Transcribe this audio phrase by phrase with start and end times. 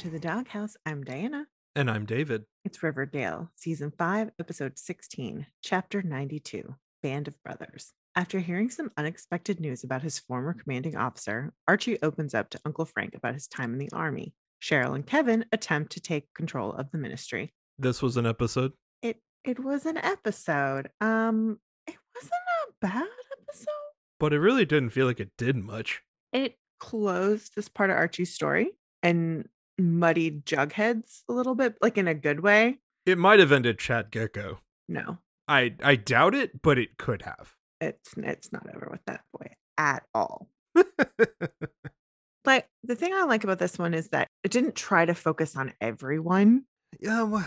[0.00, 0.78] to the Doghouse.
[0.86, 1.46] I'm Diana.
[1.76, 2.44] And I'm David.
[2.64, 7.92] It's Riverdale, Season 5, Episode 16, Chapter 92 Band of Brothers.
[8.16, 12.86] After hearing some unexpected news about his former commanding officer, Archie opens up to Uncle
[12.86, 14.32] Frank about his time in the army.
[14.62, 17.52] Cheryl and Kevin attempt to take control of the ministry.
[17.78, 18.72] This was an episode.
[19.02, 20.88] It it was an episode.
[21.02, 23.06] Um it wasn't a bad
[23.38, 23.66] episode.
[24.18, 26.00] But it really didn't feel like it did much.
[26.32, 28.70] It closed this part of Archie's story
[29.02, 29.46] and
[29.80, 32.78] muddied Jugheads a little bit, like in a good way.
[33.06, 34.58] It might have ended Chad Gekko.
[34.88, 37.54] No, I I doubt it, but it could have.
[37.80, 40.48] it's it's not over with that boy at all.
[42.44, 45.56] But the thing I like about this one is that it didn't try to focus
[45.56, 46.64] on everyone.
[46.98, 47.46] yeah, well,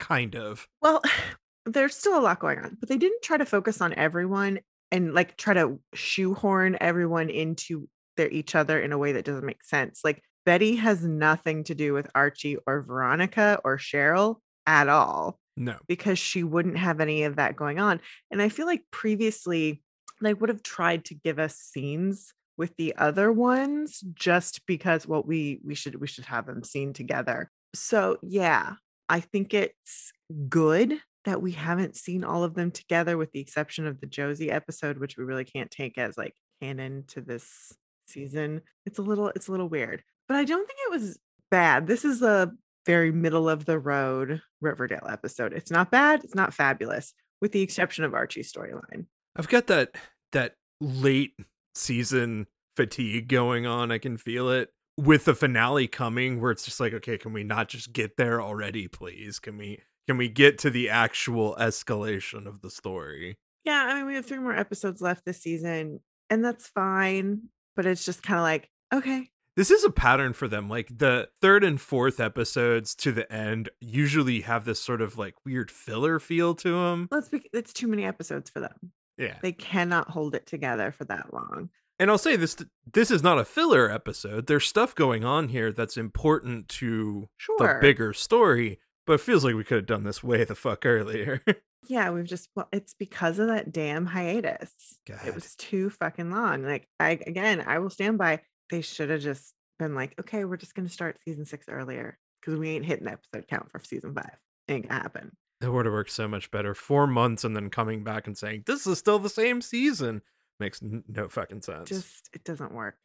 [0.00, 0.66] kind of.
[0.80, 1.02] Well,
[1.66, 5.14] there's still a lot going on, but they didn't try to focus on everyone and
[5.14, 9.64] like try to shoehorn everyone into their each other in a way that doesn't make
[9.64, 10.00] sense.
[10.04, 15.76] Like Betty has nothing to do with Archie or Veronica or Cheryl at all No.
[15.88, 18.00] because she wouldn't have any of that going on.
[18.30, 19.82] And I feel like previously
[20.20, 25.22] they would have tried to give us scenes with the other ones just because well
[25.26, 27.50] we we should we should have them seen together.
[27.74, 28.74] So yeah,
[29.08, 30.12] I think it's
[30.48, 34.50] good that we haven't seen all of them together with the exception of the Josie
[34.50, 37.72] episode which we really can't take as like canon to this
[38.06, 38.60] season.
[38.86, 40.02] It's a little it's a little weird.
[40.28, 41.18] But I don't think it was
[41.50, 41.86] bad.
[41.86, 42.52] This is a
[42.86, 45.52] very middle of the road Riverdale episode.
[45.52, 49.06] It's not bad, it's not fabulous, with the exception of Archie's storyline.
[49.36, 49.94] I've got that
[50.32, 51.34] that late
[51.74, 52.46] season
[52.76, 53.92] fatigue going on.
[53.92, 57.44] I can feel it with the finale coming where it's just like, okay, can we
[57.44, 59.38] not just get there already, please?
[59.38, 63.36] Can we can we get to the actual escalation of the story?
[63.64, 67.42] Yeah, I mean, we have three more episodes left this season, and that's fine.
[67.76, 70.68] But it's just kind of like, okay, This is a pattern for them.
[70.68, 75.34] Like the third and fourth episodes to the end usually have this sort of like
[75.44, 77.08] weird filler feel to them.
[77.10, 78.92] let's be, it's too many episodes for them.
[79.18, 79.36] Yeah.
[79.42, 81.68] They cannot hold it together for that long.
[81.98, 82.56] And I'll say this
[82.92, 84.46] this is not a filler episode.
[84.46, 87.56] There's stuff going on here that's important to Sure.
[87.58, 90.86] the bigger story, but it feels like we could have done this way the fuck
[90.86, 91.42] earlier.
[91.88, 94.70] Yeah, we've just, well, it's because of that damn hiatus.
[95.04, 95.18] God.
[95.26, 96.62] It was too fucking long.
[96.62, 98.40] Like, I, again, I will stand by,
[98.72, 102.18] they should have just been like, okay, we're just going to start season six earlier
[102.40, 104.36] because we ain't hitting the episode count for season five.
[104.68, 105.36] Ain't gonna happen.
[105.60, 106.74] It would have worked so much better.
[106.74, 110.22] Four months and then coming back and saying, this is still the same season
[110.58, 111.88] makes n- no fucking sense.
[111.88, 112.96] just it doesn't work.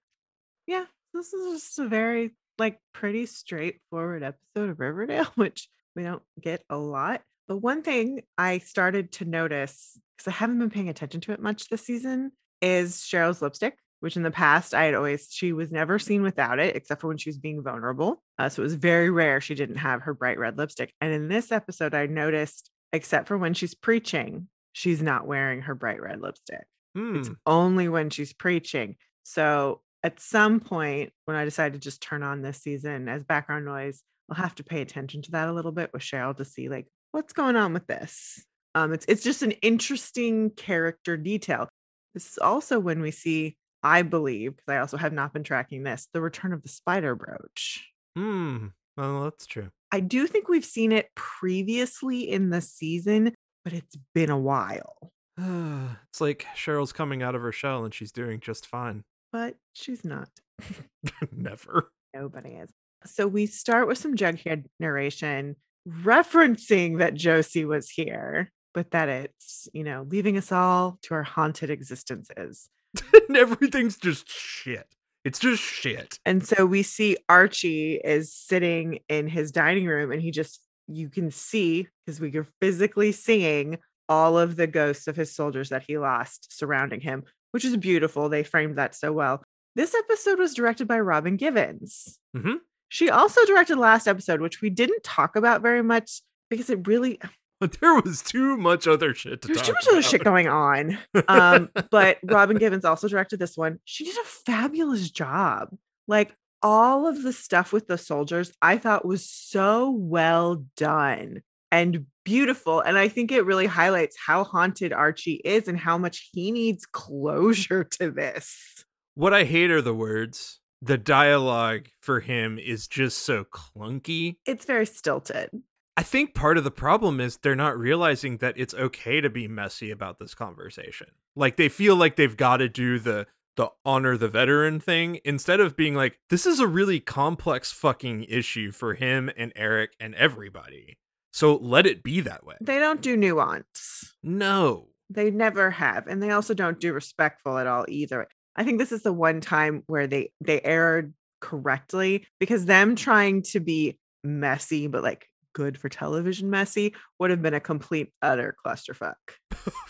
[0.66, 6.23] Yeah, this is just a very like pretty straightforward episode of Riverdale, which we don't
[6.41, 7.22] get a lot.
[7.47, 11.41] But one thing I started to notice because I haven't been paying attention to it
[11.41, 15.72] much this season is Cheryl's lipstick, which in the past I had always she was
[15.72, 18.22] never seen without it except for when she was being vulnerable.
[18.38, 20.94] Uh, so it was very rare she didn't have her bright red lipstick.
[21.02, 25.75] And in this episode, I noticed except for when she's preaching, she's not wearing her
[25.75, 26.66] bright red lipstick
[26.96, 27.34] it's Hmm.
[27.46, 28.96] only when she's preaching.
[29.24, 33.66] So at some point, when I decide to just turn on this season as background
[33.66, 36.69] noise, I'll have to pay attention to that a little bit with Cheryl to see
[36.69, 38.44] like what's going on with this.
[38.74, 41.68] Um, it's it's just an interesting character detail.
[42.14, 45.83] This is also when we see, I believe, because I also have not been tracking
[45.83, 47.88] this, the return of the spider brooch.
[48.15, 48.67] Hmm.
[48.95, 49.69] Well, that's true.
[49.91, 53.33] I do think we've seen it previously in the season,
[53.63, 55.11] but it's been a while.
[55.37, 59.03] it's like Cheryl's coming out of her shell and she's doing just fine.
[59.31, 60.29] But she's not.
[61.31, 61.91] Never.
[62.13, 62.71] Nobody is.
[63.05, 65.55] So we start with some Jughead narration
[65.87, 71.23] referencing that Josie was here, but that it's, you know, leaving us all to our
[71.23, 72.69] haunted existences.
[73.28, 74.88] and everything's just shit.
[75.23, 76.20] It's just shit.
[76.26, 81.09] And so we see Archie is sitting in his dining room and he just, you
[81.09, 83.78] can see, because we are physically seeing
[84.08, 88.29] all of the ghosts of his soldiers that he lost surrounding him, which is beautiful.
[88.29, 89.43] They framed that so well.
[89.76, 92.17] This episode was directed by Robin Givens.
[92.35, 92.59] Mhm.
[92.90, 97.20] She also directed last episode, which we didn't talk about very much because it really
[97.59, 100.97] there was too much other shit to there's talk too much other shit going on.
[101.27, 103.79] Um, but Robin Givens also directed this one.
[103.85, 105.69] She did a fabulous job.
[106.07, 112.05] Like all of the stuff with the soldiers, I thought was so well done and
[112.23, 112.81] beautiful.
[112.81, 116.85] And I think it really highlights how haunted Archie is and how much he needs
[116.85, 118.85] closure to this.
[119.15, 120.59] What I hate are the words.
[120.81, 124.35] The dialogue for him is just so clunky.
[124.45, 125.49] It's very stilted.
[125.97, 129.47] I think part of the problem is they're not realizing that it's okay to be
[129.47, 131.08] messy about this conversation.
[131.35, 135.59] Like they feel like they've got to do the the honor the veteran thing instead
[135.59, 140.14] of being like this is a really complex fucking issue for him and Eric and
[140.14, 140.99] everybody.
[141.34, 142.55] So let it be that way.
[142.61, 144.16] They don't do nuance.
[144.22, 144.90] No.
[145.09, 146.05] They never have.
[146.05, 148.28] And they also don't do respectful at all either.
[148.55, 153.41] I think this is the one time where they they aired correctly because them trying
[153.41, 158.55] to be messy but like good for television messy would have been a complete utter
[158.63, 159.15] clusterfuck.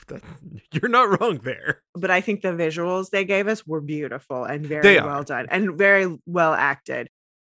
[0.72, 1.84] You're not wrong there.
[1.94, 5.78] But I think the visuals they gave us were beautiful and very well done and
[5.78, 7.10] very well acted.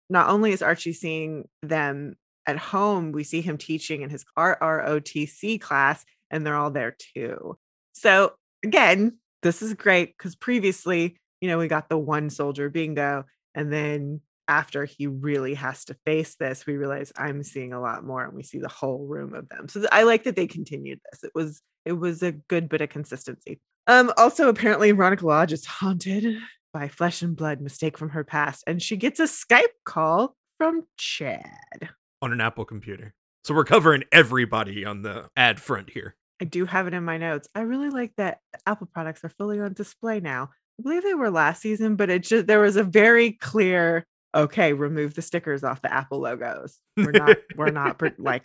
[0.08, 2.16] Not only is Archie seeing them
[2.46, 7.58] at home, we see him teaching in his RROTC class, and they're all there too.
[7.92, 8.32] So
[8.64, 13.70] again, this is great because previously, you know, we got the one soldier bingo, and
[13.70, 18.24] then after he really has to face this, we realize I'm seeing a lot more
[18.24, 19.68] and we see the whole room of them.
[19.68, 21.22] So I like that they continued this.
[21.22, 23.60] It was it was a good bit of consistency.
[23.86, 26.38] Um also apparently Veronica Lodge is haunted
[26.72, 30.86] by flesh and blood mistake from her past and she gets a Skype call from
[30.96, 31.90] Chad
[32.20, 33.14] on an Apple computer.
[33.44, 36.16] So we're covering everybody on the ad front here.
[36.40, 37.48] I do have it in my notes.
[37.54, 40.50] I really like that Apple products are fully on display now.
[40.78, 44.72] I believe they were last season, but it just there was a very clear okay,
[44.72, 46.78] remove the stickers off the Apple logos.
[46.96, 48.44] We're not, we're not like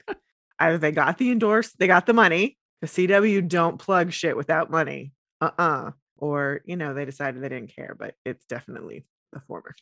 [0.60, 2.58] either they got the endorse, they got the money.
[2.82, 5.14] The CW don't plug shit without money.
[5.40, 5.92] Uh-uh.
[6.18, 9.74] Or, you know, they decided they didn't care, but it's definitely the former.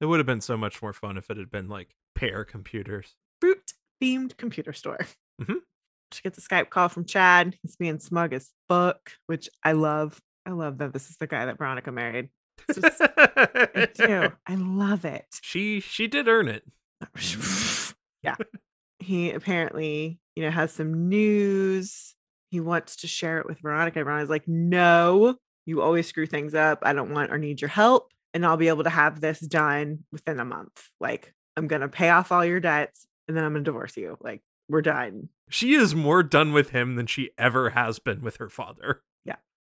[0.00, 3.14] It would have been so much more fun if it had been like pair computers.
[3.40, 3.72] Fruit
[4.02, 4.98] themed computer store.
[5.40, 5.56] Mm-hmm.
[6.12, 7.56] She gets a Skype call from Chad.
[7.62, 10.20] He's being smug as fuck, which I love.
[10.44, 12.30] I love that this is the guy that Veronica married.
[12.74, 14.32] Just, I do.
[14.46, 15.26] I love it.
[15.42, 16.64] She she did earn it.
[18.22, 18.36] yeah.
[18.98, 22.14] He apparently, you know, has some news.
[22.50, 24.02] He wants to share it with Veronica.
[24.02, 25.36] Veronica's like, no,
[25.66, 26.80] you always screw things up.
[26.82, 28.10] I don't want or need your help.
[28.34, 30.88] And I'll be able to have this done within a month.
[31.00, 34.16] Like, I'm gonna pay off all your debts and then I'm gonna divorce you.
[34.20, 35.28] Like, we're done.
[35.48, 39.02] She is more done with him than she ever has been with her father.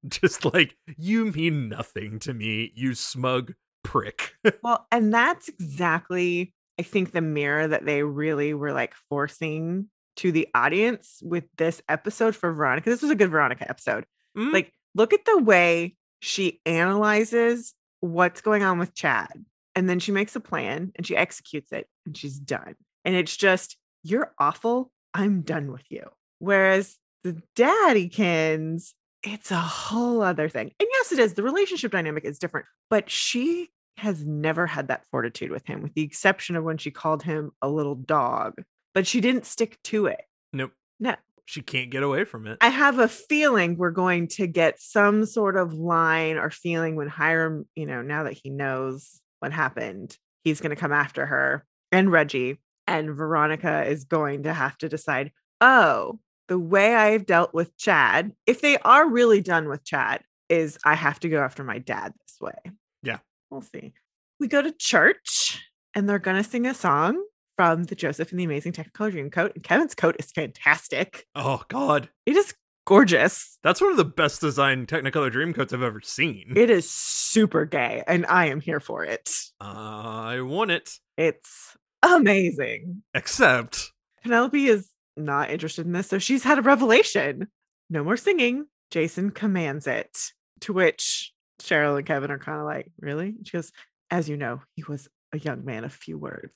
[0.09, 4.35] Just like, you mean nothing to me, you smug prick.
[4.63, 10.33] well, and that's exactly, I think, the mirror that they really were like forcing to
[10.33, 12.89] the audience with this episode for Veronica.
[12.91, 14.07] This was a good Veronica episode.
[14.37, 14.53] Mm.
[14.53, 19.45] Like, look at the way she analyzes what's going on with Chad.
[19.75, 22.77] And then she makes a plan and she executes it and she's done.
[23.05, 24.91] And it's just, you're awful.
[25.13, 26.09] I'm done with you.
[26.39, 28.93] Whereas the daddykins
[29.23, 30.73] it's a whole other thing.
[30.79, 31.35] And yes, it is.
[31.35, 35.95] The relationship dynamic is different, but she has never had that fortitude with him, with
[35.95, 38.63] the exception of when she called him a little dog,
[38.95, 40.21] but she didn't stick to it.
[40.53, 40.73] Nope.
[41.01, 41.15] No.
[41.47, 42.59] She can't get away from it.
[42.61, 47.09] I have a feeling we're going to get some sort of line or feeling when
[47.09, 51.65] Hiram, you know, now that he knows what happened, he's going to come after her
[51.93, 52.61] and Reggie.
[52.89, 58.33] And Veronica is going to have to decide, oh, the way I've dealt with Chad,
[58.47, 62.13] if they are really done with Chad, is I have to go after my dad
[62.21, 62.73] this way.
[63.03, 63.19] Yeah.
[63.51, 63.93] We'll see.
[64.39, 67.23] We go to church and they're going to sing a song
[67.57, 69.55] from the Joseph and the Amazing Technicolor Dreamcoat.
[69.55, 71.27] And Kevin's coat is fantastic.
[71.35, 72.11] Oh, God.
[72.27, 73.59] It is gorgeous.
[73.63, 76.53] That's one of the best designed Technicolor Dreamcoats I've ever seen.
[76.55, 79.35] It is super gay, and I am here for it.
[79.61, 80.91] I want it.
[81.17, 83.03] It's amazing.
[83.15, 83.91] Except
[84.23, 86.09] Penelope is not interested in this.
[86.09, 87.49] So she's had a revelation.
[87.91, 88.67] No more singing.
[88.91, 90.17] Jason commands it.
[90.61, 93.35] To which Cheryl and Kevin are kind of like, really?
[93.45, 93.73] She goes,
[94.11, 96.53] as you know, he was a young man of few words.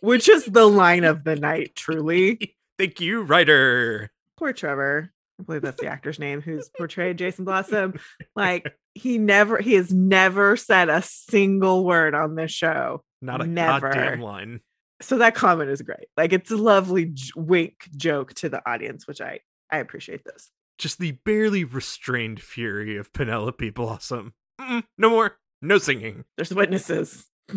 [0.00, 2.56] which is the line of the night, truly.
[2.78, 4.10] Thank you, writer.
[4.36, 5.10] Poor Trevor.
[5.40, 7.94] I believe that's the actor's name who's portrayed Jason Blossom.
[8.34, 13.02] Like he never, he has never said a single word on this show.
[13.20, 13.90] Not a never.
[13.92, 14.60] goddamn line
[15.00, 16.08] so that comment is great.
[16.16, 19.40] Like it's a lovely j- wink joke to the audience, which I
[19.70, 20.50] I appreciate this.
[20.78, 24.34] Just the barely restrained fury of Penelope Blossom.
[24.60, 26.24] Mm-mm, no more, no singing.
[26.36, 27.26] There's witnesses.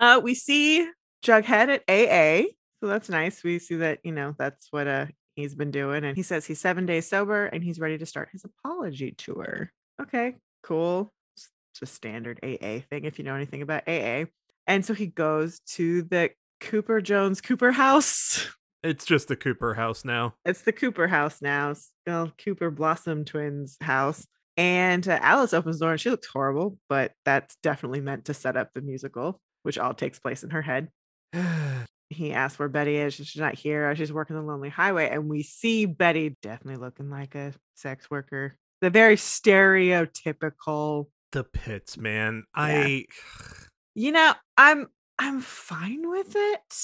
[0.00, 0.88] uh, we see
[1.24, 2.48] Jughead at AA,
[2.80, 3.42] so that's nice.
[3.42, 6.60] We see that you know that's what uh he's been doing, and he says he's
[6.60, 9.70] seven days sober and he's ready to start his apology tour.
[10.00, 11.12] Okay, cool.
[11.36, 14.24] It's Just standard AA thing if you know anything about AA.
[14.66, 16.30] And so he goes to the
[16.60, 18.48] Cooper Jones Cooper house.
[18.84, 20.34] It's just the Cooper house now.
[20.44, 21.72] It's the Cooper house now.
[21.72, 24.26] Still Cooper Blossom twins house.
[24.58, 28.34] And uh, Alice opens the door and she looks horrible, but that's definitely meant to
[28.34, 30.88] set up the musical, which all takes place in her head.
[32.10, 33.14] he asks where Betty is.
[33.14, 33.96] She's not here.
[33.96, 35.08] She's working the Lonely Highway.
[35.08, 41.96] And we see Betty definitely looking like a sex worker the very stereotypical The pits,
[41.96, 42.44] man.
[42.54, 42.62] Yeah.
[42.62, 43.06] I
[43.94, 46.74] you know, I'm I'm fine with it.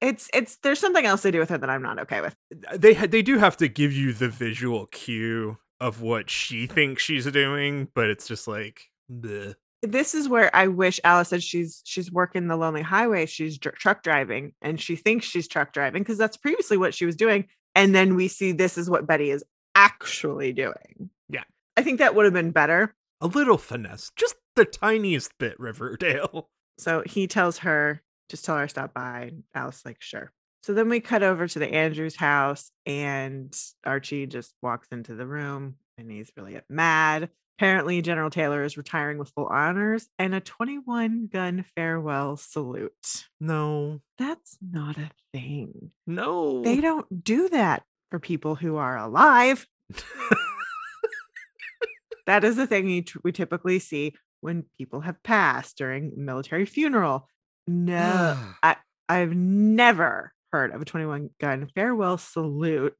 [0.00, 2.36] It's it's there's something else they do with her that I'm not okay with.
[2.70, 6.66] Uh, they ha- they do have to give you the visual cue of what she
[6.66, 9.54] thinks she's doing, but it's just like bleh.
[9.82, 13.26] This is where I wish Alice said she's she's working the lonely highway.
[13.26, 17.06] She's dr- truck driving and she thinks she's truck driving because that's previously what she
[17.06, 17.46] was doing.
[17.74, 19.44] And then we see this is what Betty is
[19.74, 21.10] actually doing.
[21.28, 21.44] Yeah.
[21.76, 22.94] I think that would have been better.
[23.20, 26.48] a little finesse, just the tiniest bit, Riverdale.
[26.78, 29.28] So he tells her, just tell her to stop by.
[29.32, 30.32] And Alice like, sure.
[30.62, 35.26] So then we cut over to the Andrews house and Archie just walks into the
[35.26, 37.30] room and he's really mad.
[37.58, 42.92] Apparently, General Taylor is retiring with full honors and a 21 gun farewell salute.
[43.40, 45.92] No, That's not a thing.
[46.06, 46.62] no.
[46.62, 49.66] They don't do that for people who are alive.
[52.26, 54.12] That is the thing we typically see
[54.46, 57.28] when people have passed during military funeral.
[57.66, 58.38] No,
[59.08, 62.94] I've never heard of a 21 gun farewell salute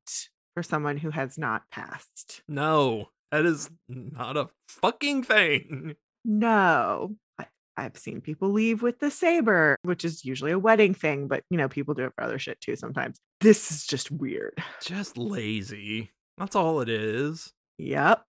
[0.55, 2.43] for someone who has not passed.
[2.49, 5.95] no, that is not a fucking thing.
[6.25, 7.15] No.
[7.38, 11.45] I, I've seen people leave with the saber, which is usually a wedding thing, but
[11.50, 13.19] you know, people do it for other shit too sometimes.
[13.41, 14.61] This is just weird.
[14.83, 16.11] Just lazy.
[16.38, 17.53] That's all it is.
[17.79, 18.23] Yep.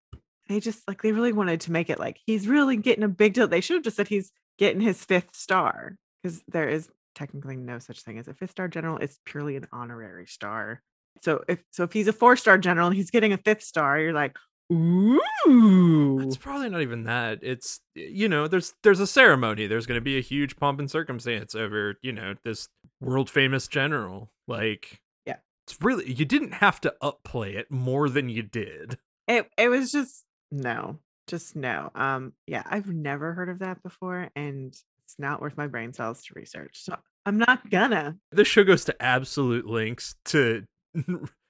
[0.48, 3.34] They just like they really wanted to make it like he's really getting a big
[3.34, 3.48] deal.
[3.48, 7.80] They should have just said he's getting his fifth star because there is technically no
[7.80, 8.98] such thing as a fifth star general.
[8.98, 10.82] It's purely an honorary star.
[11.24, 14.00] So if so if he's a four star general and he's getting a fifth star,
[14.00, 14.36] you're like,
[14.72, 16.20] ooh.
[16.22, 17.40] It's probably not even that.
[17.42, 19.68] It's you know, there's there's a ceremony.
[19.68, 22.70] There's going to be a huge pomp and circumstance over you know this
[23.02, 24.32] world famous general.
[24.48, 25.38] Like, Yeah.
[25.66, 28.98] it's really you didn't have to upplay it more than you did.
[29.28, 31.92] It it was just no, just no.
[31.96, 34.74] Um, yeah, I've never heard of that before, and
[35.04, 36.84] it's not worth my brain cells to research.
[36.84, 38.18] So I'm not gonna.
[38.32, 40.64] This show goes to absolute links to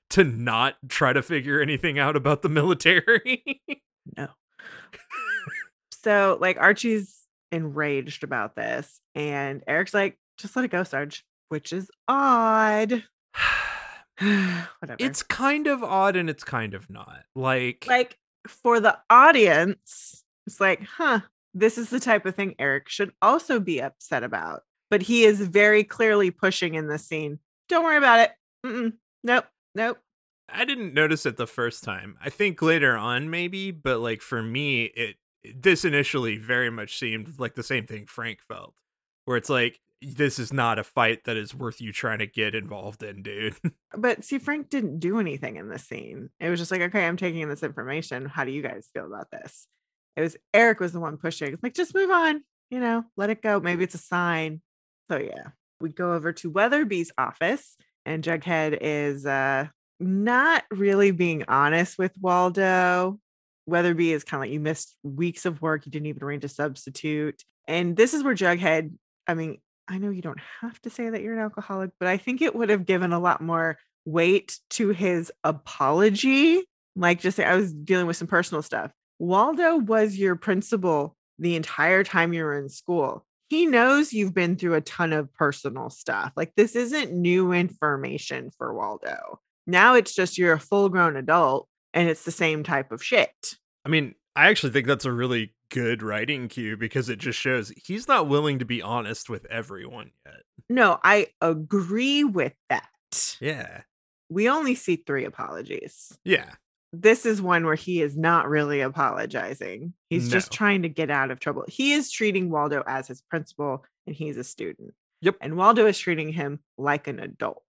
[0.09, 3.61] to not try to figure anything out about the military.
[4.15, 4.29] No.
[6.01, 11.73] so like Archie's enraged about this, and Eric's like, just let it go, Sarge, which
[11.73, 13.03] is odd.
[14.19, 14.97] Whatever.
[14.97, 17.23] it's kind of odd and it's kind of not.
[17.35, 21.21] Like, like for the audience, it's like, huh,
[21.53, 24.63] this is the type of thing Eric should also be upset about.
[24.89, 27.39] But he is very clearly pushing in this scene.
[27.67, 28.31] Don't worry about it.
[28.65, 28.93] Mm-mm.
[29.23, 29.45] Nope.
[29.75, 29.97] Nope.
[30.49, 32.17] I didn't notice it the first time.
[32.23, 35.15] I think later on maybe, but like for me, it
[35.55, 38.73] this initially very much seemed like the same thing Frank felt,
[39.25, 42.55] where it's like this is not a fight that is worth you trying to get
[42.55, 43.55] involved in, dude.
[43.97, 46.29] But see, Frank didn't do anything in this scene.
[46.39, 48.25] It was just like, okay, I'm taking this information.
[48.25, 49.65] How do you guys feel about this?
[50.15, 51.57] It was Eric was the one pushing.
[51.63, 53.59] Like, just move on, you know, let it go.
[53.59, 54.61] Maybe it's a sign.
[55.09, 55.47] So yeah.
[55.79, 59.67] We go over to Weatherby's office, and Jughead is uh
[59.99, 63.19] not really being honest with Waldo.
[63.67, 66.49] Weatherby is kind of like you missed weeks of work, you didn't even arrange a
[66.49, 67.43] substitute.
[67.67, 68.93] And this is where Jughead,
[69.27, 72.17] I mean, I know you don't have to say that you're an alcoholic, but I
[72.17, 76.63] think it would have given a lot more weight to his apology.
[76.95, 78.91] Like, just say, I was dealing with some personal stuff.
[79.19, 83.25] Waldo was your principal the entire time you were in school.
[83.49, 86.33] He knows you've been through a ton of personal stuff.
[86.35, 89.39] Like, this isn't new information for Waldo.
[89.67, 93.29] Now it's just you're a full grown adult and it's the same type of shit.
[93.85, 97.71] I mean, I actually think that's a really good writing cue because it just shows
[97.85, 100.41] he's not willing to be honest with everyone yet.
[100.69, 102.87] No, I agree with that.
[103.39, 103.81] Yeah.
[104.29, 106.17] We only see three apologies.
[106.25, 106.51] Yeah.
[106.93, 109.93] this is one where he is not really apologizing.
[110.09, 111.63] He's just trying to get out of trouble.
[111.67, 114.93] He is treating Waldo as his principal and he's a student.
[115.21, 115.35] Yep.
[115.41, 117.63] And Waldo is treating him like an adult.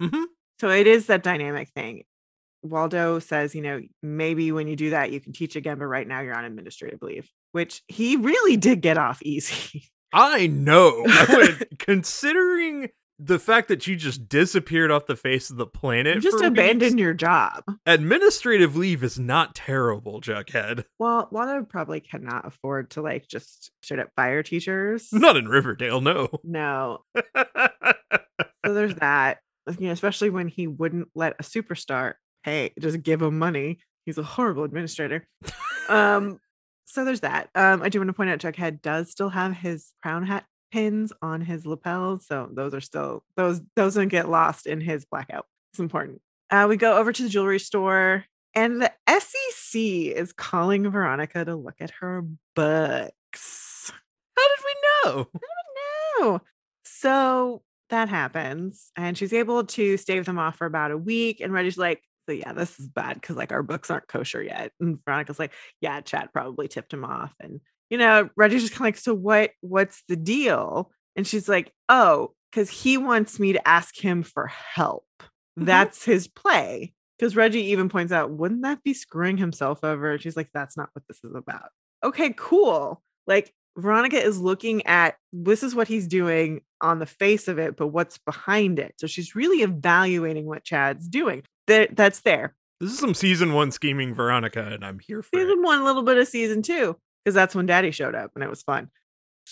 [0.00, 0.24] Mhm.
[0.60, 2.04] So it is that dynamic thing.
[2.62, 6.06] Waldo says, you know, maybe when you do that, you can teach again, but right
[6.06, 9.90] now you're on administrative leave, which he really did get off easy.
[10.12, 11.06] I know.
[11.78, 16.42] Considering the fact that you just disappeared off the face of the planet, you just
[16.44, 17.62] abandoned your job.
[17.86, 20.84] administrative leave is not terrible, Jughead.
[20.98, 25.08] Well, Waldo probably cannot afford to like just straight up fire teachers.
[25.12, 26.28] Not in Riverdale, no.
[26.44, 27.04] No,
[28.64, 29.38] so there's that
[29.78, 34.18] you know especially when he wouldn't let a superstar pay just give him money he's
[34.18, 35.26] a horrible administrator
[35.88, 36.38] um
[36.92, 39.92] so there's that um i do want to point out jughead does still have his
[40.02, 44.66] crown hat pins on his lapels so those are still those those don't get lost
[44.66, 46.20] in his blackout it's important
[46.50, 51.56] uh we go over to the jewelry store And the SEC is calling Veronica to
[51.56, 52.22] look at her
[52.54, 53.90] books.
[54.36, 54.74] How did we
[55.12, 55.28] know?
[55.34, 56.40] I don't know.
[56.84, 58.90] So that happens.
[58.96, 61.40] And she's able to stave them off for about a week.
[61.40, 64.72] And Reggie's like, so yeah, this is bad because like our books aren't kosher yet.
[64.80, 67.34] And Veronica's like, yeah, Chad probably tipped him off.
[67.40, 67.60] And
[67.90, 70.90] you know, Reggie's just kind of like, so what what's the deal?
[71.16, 75.06] And she's like, oh, because he wants me to ask him for help.
[75.20, 75.64] Mm-hmm.
[75.66, 76.94] That's his play.
[77.18, 80.12] Because Reggie even points out, wouldn't that be screwing himself over?
[80.12, 81.68] And she's like, that's not what this is about.
[82.02, 83.00] Okay, cool.
[83.26, 87.76] Like Veronica is looking at this is what he's doing on the face of it,
[87.76, 88.94] but what's behind it.
[88.98, 91.44] So she's really evaluating what Chad's doing.
[91.66, 92.54] That that's there.
[92.80, 95.42] This is some season one scheming Veronica, and I'm here for it.
[95.42, 98.42] Season one, a little bit of season two, because that's when Daddy showed up and
[98.42, 98.90] it was fun.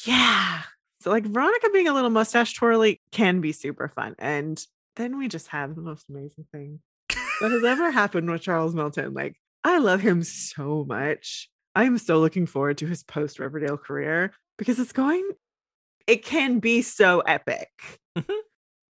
[0.04, 0.62] Yeah.
[1.00, 4.14] So like Veronica being a little mustache twirly can be super fun.
[4.18, 4.60] And
[4.96, 6.80] then we just have the most amazing thing
[7.40, 9.14] that has ever happened with Charles Melton.
[9.14, 11.48] Like, I love him so much.
[11.74, 15.26] I'm so looking forward to his post Riverdale career because it's going,
[16.06, 17.70] it can be so epic.
[18.18, 18.34] Mhm.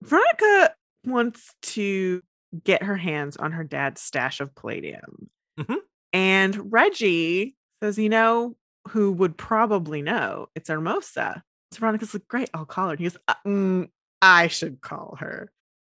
[0.02, 0.74] Veronica
[1.04, 2.22] wants to
[2.64, 5.30] get her hands on her dad's stash of palladium.
[5.58, 5.76] Mhm.
[6.12, 8.56] And Reggie says, you know,
[8.88, 10.48] who would probably know?
[10.54, 11.42] It's Hermosa.
[11.72, 12.92] So Veronica's like, great, I'll call her.
[12.92, 13.88] And he goes, uh, mm,
[14.20, 15.52] I should call her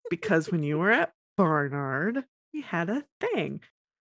[0.08, 3.60] because when you were at Barnard, we had a thing.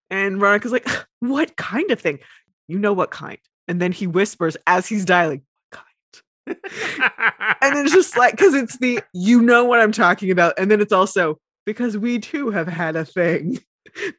[0.09, 0.87] And Veronica's like,
[1.19, 2.19] what kind of thing?
[2.67, 3.37] You know what kind.
[3.67, 6.57] And then he whispers as he's dialing, what kind?
[7.61, 10.53] And then it's just like, because it's the, you know what I'm talking about.
[10.57, 13.59] And then it's also, because we too have had a thing.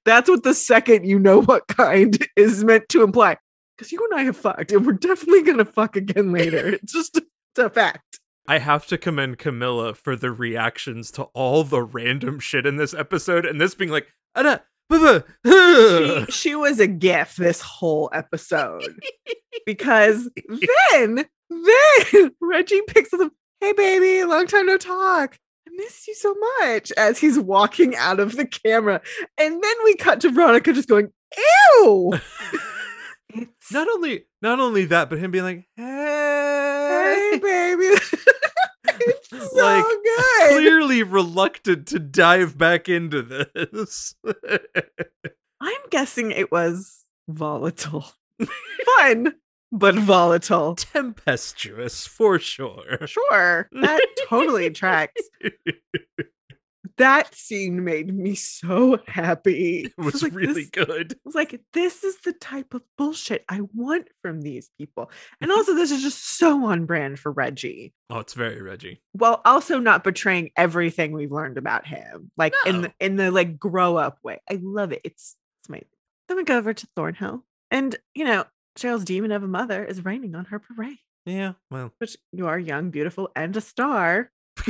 [0.04, 3.36] That's what the second you know what kind is meant to imply.
[3.76, 6.68] Because you and I have fucked, and we're definitely going to fuck again later.
[6.82, 7.20] It's just
[7.58, 8.20] a fact.
[8.48, 12.94] I have to commend Camila for the reactions to all the random shit in this
[12.94, 14.06] episode, and this being like,
[14.36, 19.00] "Ada, buh, buh, she, she was a gif this whole episode
[19.64, 20.30] because
[20.90, 25.38] then then Reggie picks up hey baby long time no talk
[25.76, 29.00] miss you so much as he's walking out of the camera.
[29.38, 31.10] And then we cut to Veronica just going
[31.82, 32.14] ew!
[33.38, 37.30] It's not only not only that, but him being like, hey!
[37.32, 38.00] "Hey," baby.
[38.98, 40.50] It's so Like, good.
[40.52, 44.14] clearly reluctant to dive back into this.
[45.60, 48.06] I'm guessing it was volatile.
[48.96, 49.34] Fun
[49.72, 53.06] but volatile Tempestuous for sure.
[53.06, 55.20] Sure, that totally tracks.
[56.98, 59.92] That scene made me so happy.
[59.98, 61.12] It was like, really this- good.
[61.12, 65.10] I was like, this is the type of bullshit I want from these people.
[65.40, 65.58] And Mm-hmm.
[65.58, 67.92] also, this is just so on brand for Reggie.
[68.08, 69.02] Oh, it's very Reggie.
[69.12, 73.58] While also not betraying everything we've learned about him, like in the, in the like
[73.58, 74.40] grow up way.
[74.50, 75.02] I love it.
[75.04, 75.82] It's it's my.
[76.28, 78.44] Then we go over to Thornhill, and you know,
[78.76, 80.98] Cheryl's demon of a mother is raining on her parade.
[81.24, 81.92] Yeah, well.
[81.98, 84.30] Which you are young, beautiful, and a star.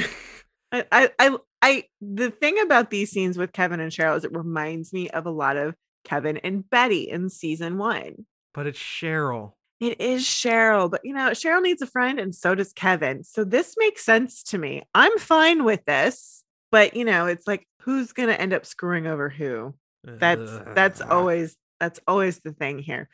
[0.73, 4.35] I, I, I, I, the thing about these scenes with Kevin and Cheryl is it
[4.37, 8.27] reminds me of a lot of Kevin and Betty in season one.
[8.55, 9.53] but it's Cheryl.
[9.79, 13.23] It is Cheryl, but you know, Cheryl needs a friend and so does Kevin.
[13.25, 14.83] So this makes sense to me.
[14.95, 16.43] I'm fine with this,
[16.73, 19.75] but you know, it's like who's going to end up screwing over who?
[20.05, 23.09] That's that's always that's always the thing here.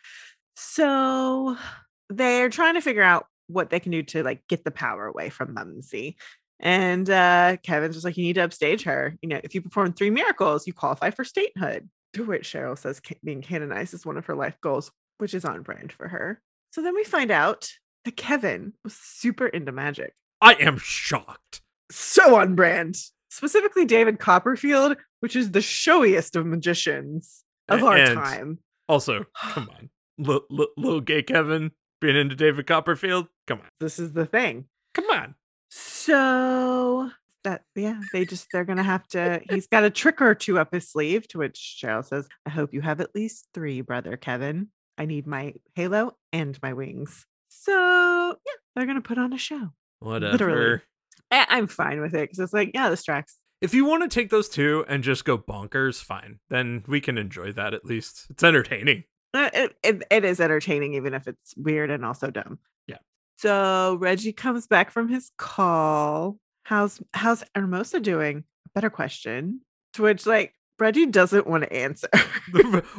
[0.65, 1.57] So
[2.09, 5.29] they're trying to figure out what they can do to like get the power away
[5.29, 6.17] from Mumsy.
[6.61, 9.17] And uh Kevin's just like, you need to upstage her.
[9.21, 11.89] You know, if you perform three miracles, you qualify for statehood.
[12.15, 15.63] To which Cheryl says being canonized is one of her life goals, which is on
[15.63, 16.41] brand for her.
[16.73, 17.69] So then we find out
[18.05, 20.13] that Kevin was super into magic.
[20.41, 21.63] I am shocked.
[21.91, 22.97] So on brand.
[23.31, 28.59] Specifically David Copperfield, which is the showiest of magicians of our And- time.
[28.89, 29.89] Also, come on.
[30.27, 33.29] L- l- little gay Kevin being into David Copperfield?
[33.47, 33.69] Come on.
[33.81, 34.67] This is the thing.
[34.95, 35.35] Come on.
[35.71, 37.11] So
[37.45, 39.41] that yeah, they just they're gonna have to.
[39.51, 41.27] He's got a trick or two up his sleeve.
[41.29, 44.69] To which Cheryl says, "I hope you have at least three, brother Kevin.
[44.99, 47.73] I need my halo and my wings." So
[48.47, 49.71] yeah, they're gonna put on a show.
[50.01, 50.83] Whatever.
[51.31, 53.39] I- I'm fine with it because it's like yeah, this tracks.
[53.61, 56.41] If you want to take those two and just go bonkers, fine.
[56.51, 58.27] Then we can enjoy that at least.
[58.31, 59.05] It's entertaining.
[59.35, 62.59] Uh, It, it, it is entertaining, even if it's weird and also dumb.
[62.87, 62.99] Yeah.
[63.39, 66.39] So Reggie comes back from his call.
[66.65, 68.45] How's how's Hermosa doing?
[68.75, 69.61] Better question.
[69.95, 72.09] To which like Reggie doesn't want to answer.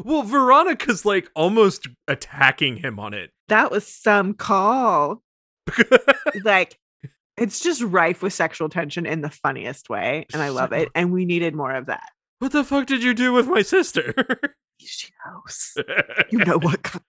[0.04, 3.32] well, Veronica's like almost attacking him on it.
[3.50, 5.22] that was some call.
[6.44, 6.78] Like
[7.38, 10.90] it's just rife with sexual tension in the funniest way, and I love it.
[10.96, 12.10] And we needed more of that.
[12.40, 14.14] what the fuck did you do with my sister?
[14.90, 15.74] she knows.
[16.32, 17.04] You know what kind.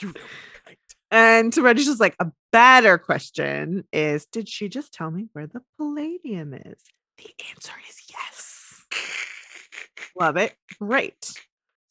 [0.00, 0.76] You know what kind.
[1.10, 5.46] And to Reggie's just like a better question is Did she just tell me where
[5.46, 6.82] the palladium is?
[7.18, 8.84] The answer is yes.
[10.18, 10.54] Love it.
[10.80, 11.32] Great.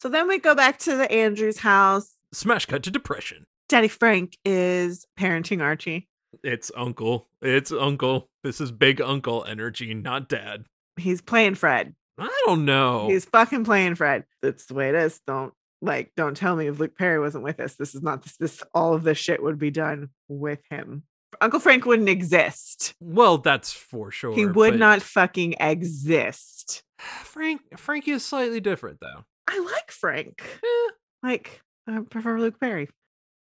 [0.01, 2.15] So then we go back to the Andrews house.
[2.33, 3.45] Smash cut to depression.
[3.69, 6.09] Daddy Frank is parenting Archie.
[6.43, 7.27] It's uncle.
[7.41, 8.29] It's uncle.
[8.43, 10.65] This is big uncle energy, not dad.
[10.97, 11.95] He's playing Fred.
[12.17, 13.07] I don't know.
[13.09, 14.25] He's fucking playing Fred.
[14.41, 15.19] That's the way it is.
[15.27, 17.75] Don't like don't tell me if Luke Perry wasn't with us.
[17.75, 21.03] This is not this this all of this shit would be done with him.
[21.41, 22.93] Uncle Frank wouldn't exist.
[22.99, 24.35] well, that's for sure.
[24.35, 26.83] he would but not fucking exist.
[27.23, 29.23] Frank Frankie is slightly different though.
[29.47, 30.41] I like Frank.
[30.63, 32.87] Eh, Like, I prefer Luke Perry.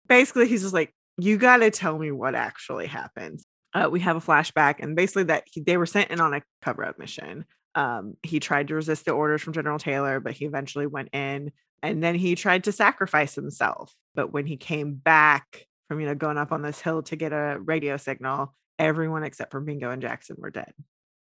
[0.08, 3.40] Basically, he's just like, you got to tell me what actually happened.
[3.74, 6.42] Uh, we have a flashback, and basically, that he, they were sent in on a
[6.62, 7.44] cover up mission.
[7.74, 11.52] Um, he tried to resist the orders from General Taylor, but he eventually went in,
[11.82, 13.94] and then he tried to sacrifice himself.
[14.14, 17.32] But when he came back from, you know, going up on this hill to get
[17.32, 20.72] a radio signal, everyone except for Bingo and Jackson were dead.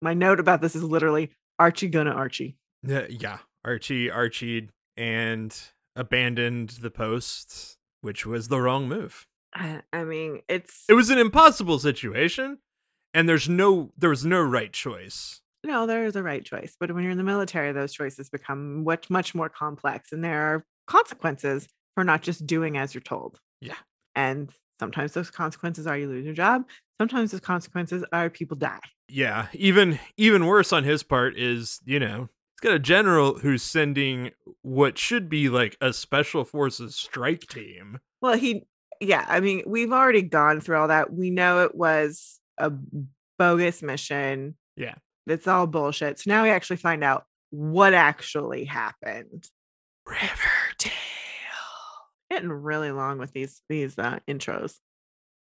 [0.03, 2.57] My note about this is literally Archie gonna Archie.
[2.83, 3.39] yeah, yeah.
[3.65, 5.55] Archie Archie and
[5.97, 9.27] abandoned the post, which was the wrong move.
[9.55, 12.59] I, I mean, it's It was an impossible situation,
[13.13, 15.43] and there's no there was no right choice.
[15.65, 16.77] No, there is a right choice.
[16.79, 20.13] But when you're in the military, those choices become much, much more complex.
[20.13, 23.39] And there are consequences for not just doing as you're told.
[23.61, 23.77] Yeah.
[24.15, 26.65] And sometimes those consequences are you lose your job.
[26.99, 28.81] Sometimes those consequences are people die.
[29.09, 33.63] Yeah, even even worse on his part is, you know, he's got a general who's
[33.63, 34.31] sending
[34.63, 37.99] what should be like a special forces strike team.
[38.21, 38.65] Well, he,
[39.01, 41.13] yeah, I mean, we've already gone through all that.
[41.13, 42.71] We know it was a
[43.39, 44.57] bogus mission.
[44.77, 44.95] Yeah.
[45.27, 46.19] It's all bullshit.
[46.19, 49.45] So now we actually find out what actually happened.
[50.07, 50.93] Riverdale.
[52.31, 54.77] getting really long with these these uh, intros.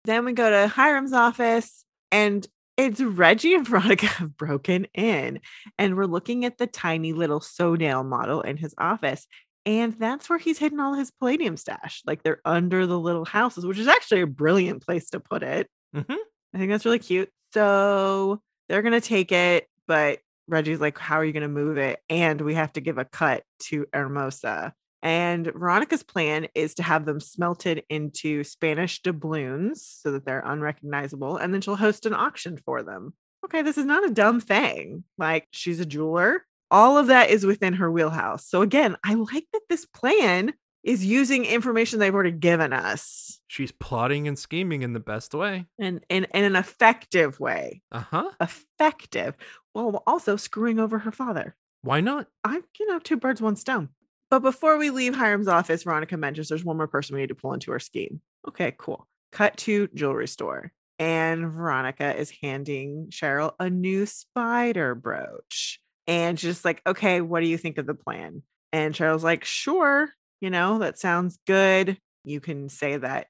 [0.05, 2.45] Then we go to Hiram's office, and
[2.77, 5.39] it's Reggie and Veronica have broken in,
[5.77, 9.27] and we're looking at the tiny little Sodale model in his office,
[9.65, 12.01] and that's where he's hidden all his palladium stash.
[12.05, 15.67] Like they're under the little houses, which is actually a brilliant place to put it.
[15.95, 16.15] Mhm.
[16.53, 17.29] I think that's really cute.
[17.53, 22.39] So they're gonna take it, but Reggie's like, "How are you gonna move it?" And
[22.41, 24.73] we have to give a cut to Hermosa.
[25.03, 31.37] And Veronica's plan is to have them smelted into Spanish doubloons so that they're unrecognizable.
[31.37, 33.13] And then she'll host an auction for them.
[33.45, 35.03] Okay, this is not a dumb thing.
[35.17, 36.45] Like, she's a jeweler.
[36.71, 38.47] All of that is within her wheelhouse.
[38.47, 40.53] So, again, I like that this plan
[40.83, 45.65] is using information they've already given us She's plotting and scheming in the best way.
[45.79, 47.81] and in, in an effective way.
[47.91, 48.29] Uh-huh.
[48.41, 49.35] Effective
[49.73, 51.55] while also screwing over her father.
[51.81, 52.27] Why not?
[52.43, 53.89] I'm, you know, two birds, one stone.
[54.29, 57.35] But before we leave Hiram's office, Veronica mentions there's one more person we need to
[57.35, 58.21] pull into our scheme.
[58.47, 59.07] Okay, cool.
[59.31, 60.71] Cut to jewelry store.
[60.99, 65.79] And Veronica is handing Cheryl a new spider brooch.
[66.07, 68.41] And she's just like, okay, what do you think of the plan?
[68.73, 70.09] And Cheryl's like, sure,
[70.41, 71.97] you know, that sounds good.
[72.23, 73.27] You can say that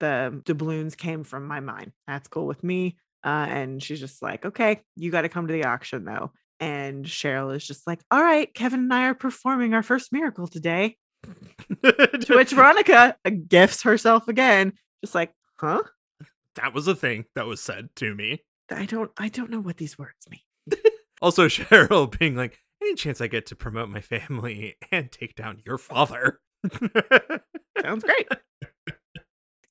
[0.00, 1.92] the doubloons came from my mind.
[2.06, 2.96] That's cool with me.
[3.24, 6.32] Uh, and she's just like, okay, you got to come to the auction though.
[6.60, 10.46] And Cheryl is just like, all right, Kevin and I are performing our first miracle
[10.46, 10.96] today.
[11.82, 14.72] To which Veronica uh, gifts herself again,
[15.04, 15.82] just like, huh?
[16.56, 18.42] that was a thing that was said to me.
[18.70, 20.78] I don't, I don't know what these words mean.
[21.20, 25.62] Also, Cheryl being like, any chance I get to promote my family and take down
[25.66, 26.40] your father?
[27.82, 28.28] Sounds great.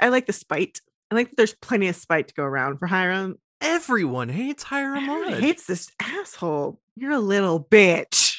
[0.02, 0.80] I like the spite.
[1.12, 3.38] I like that there's plenty of spite to go around for Hiram.
[3.62, 5.42] Everyone hates Hiram Everyone Mudge.
[5.42, 6.80] hates this asshole.
[6.96, 8.36] You're a little bitch.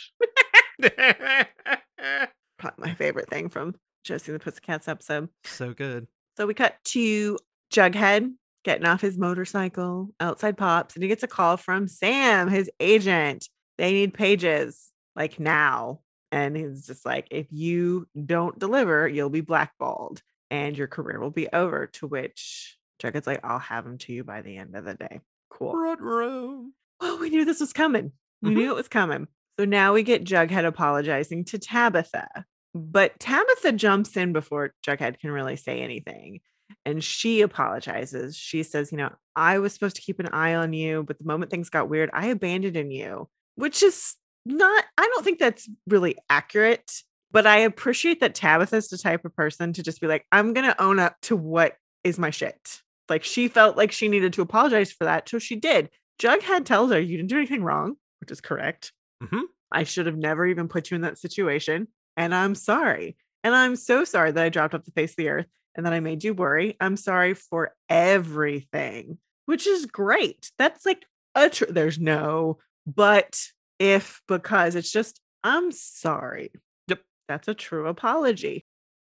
[2.58, 5.28] Probably my favorite thing from Josie and the Pussycats episode.
[5.44, 6.06] so good.
[6.36, 7.38] So we cut to
[7.72, 8.32] Jughead
[8.64, 13.48] getting off his motorcycle outside Pops, and he gets a call from Sam, his agent.
[13.76, 16.00] They need pages like now.
[16.30, 21.30] And he's just like, if you don't deliver, you'll be blackballed and your career will
[21.30, 21.86] be over.
[21.86, 25.20] To which Jughead's like, I'll have him to you by the end of the day.
[25.50, 25.74] Cool.
[25.74, 26.66] Ruh-roh.
[27.00, 28.12] Well, we knew this was coming.
[28.42, 28.54] We Mhm.
[28.54, 29.28] knew it was coming.
[29.58, 32.28] So now we get Jughead apologizing to Tabitha.
[32.74, 36.40] But Tabitha jumps in before Jughead can really say anything.
[36.84, 38.36] And she apologizes.
[38.36, 41.24] She says, You know, I was supposed to keep an eye on you, but the
[41.24, 44.14] moment things got weird, I abandoned you, which is
[44.48, 46.90] not, I don't think that's really accurate.
[47.30, 50.66] But I appreciate that Tabitha's the type of person to just be like, I'm going
[50.66, 52.80] to own up to what is my shit.
[53.10, 55.28] Like she felt like she needed to apologize for that.
[55.28, 55.90] So she did.
[56.20, 58.92] Jughead tells her, You didn't do anything wrong, which is correct.
[59.22, 59.42] Mhm.
[59.70, 61.88] I should have never even put you in that situation.
[62.16, 63.16] and I'm sorry.
[63.44, 65.92] And I'm so sorry that I dropped off the face of the earth and that
[65.92, 66.76] I made you worry.
[66.80, 70.50] I'm sorry for everything, which is great.
[70.58, 73.40] That's like a tr- there's no but
[73.78, 76.50] if because it's just I'm sorry.
[76.88, 77.00] Yep.
[77.28, 78.64] That's a true apology.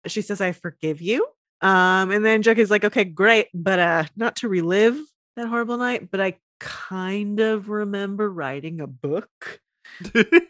[0.06, 1.26] She says I forgive you.
[1.60, 4.98] Um and then Jughead's like okay, great, but uh not to relive
[5.36, 9.60] that horrible night, but I kind of remember writing a book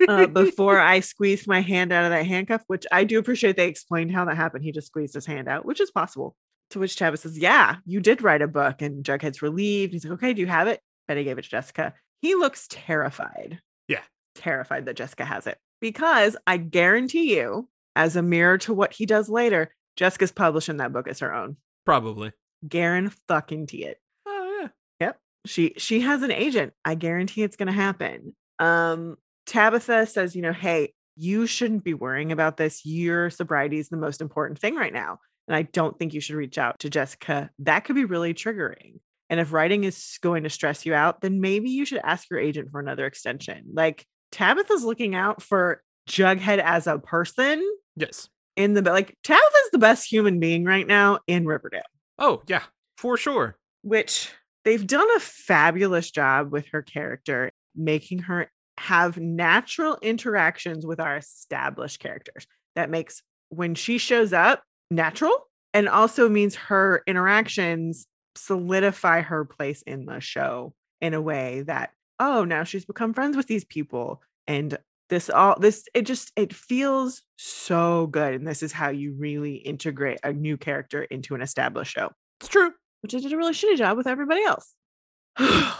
[0.08, 3.68] uh, before I squeezed my hand out of that handcuff, which I do appreciate they
[3.68, 4.64] explained how that happened.
[4.64, 6.36] He just squeezed his hand out, which is possible.
[6.70, 8.82] To which Tabitha says, Yeah, you did write a book.
[8.82, 9.92] And Jughead's relieved.
[9.92, 10.80] He's like, Okay, do you have it?
[11.06, 11.94] Betty gave it to Jessica.
[12.22, 13.60] He looks terrified.
[13.88, 14.02] Yeah.
[14.34, 15.58] Terrified that Jessica has it.
[15.80, 20.92] Because I guarantee you, as a mirror to what he does later, Jessica's publishing that
[20.92, 21.56] book as her own.
[21.84, 22.32] Probably.
[22.66, 23.98] Garen fucking T it.
[24.26, 24.68] Oh yeah.
[25.00, 25.18] Yep.
[25.46, 26.72] She she has an agent.
[26.84, 28.34] I guarantee it's gonna happen.
[28.58, 32.84] Um Tabitha says, you know, hey, you shouldn't be worrying about this.
[32.84, 35.18] Your sobriety is the most important thing right now.
[35.48, 37.50] And I don't think you should reach out to Jessica.
[37.60, 38.98] That could be really triggering.
[39.30, 42.38] And if writing is going to stress you out, then maybe you should ask your
[42.38, 43.64] agent for another extension.
[43.72, 47.62] Like Tabitha's looking out for Jughead as a person
[47.96, 48.28] Yes.
[48.56, 51.82] in the like Tabitha's the best human being right now in Riverdale,
[52.18, 52.62] Oh yeah,
[52.98, 53.56] for sure.
[53.82, 54.30] which
[54.64, 61.16] they've done a fabulous job with her character, making her have natural interactions with our
[61.16, 62.46] established characters.
[62.76, 69.82] That makes when she shows up natural and also means her interactions solidify her place
[69.82, 74.22] in the show in a way that oh now she's become friends with these people
[74.46, 79.14] and this all this it just it feels so good and this is how you
[79.18, 82.72] really integrate a new character into an established show It's true.
[83.02, 84.74] which I did a really shitty job with everybody else.
[85.38, 85.76] so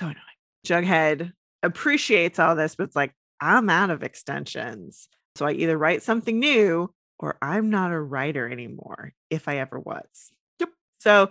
[0.00, 0.16] annoying.
[0.66, 5.08] Jughead appreciates all this, but it's like, I'm out of extensions.
[5.36, 9.78] So I either write something new or I'm not a writer anymore, if I ever
[9.78, 10.04] was.
[10.60, 10.70] Yep.
[11.00, 11.30] So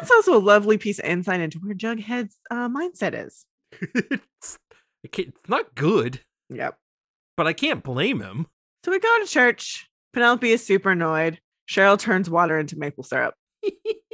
[0.00, 3.44] that's also a lovely piece of insight into where Jughead's uh, mindset is.
[3.82, 4.58] it's,
[5.04, 6.20] it's not good,
[6.50, 6.76] Yep.
[7.36, 8.46] but I can't blame him.
[8.84, 9.88] So we go to church.
[10.12, 11.38] Penelope is super annoyed.
[11.68, 13.34] Cheryl turns water into maple syrup,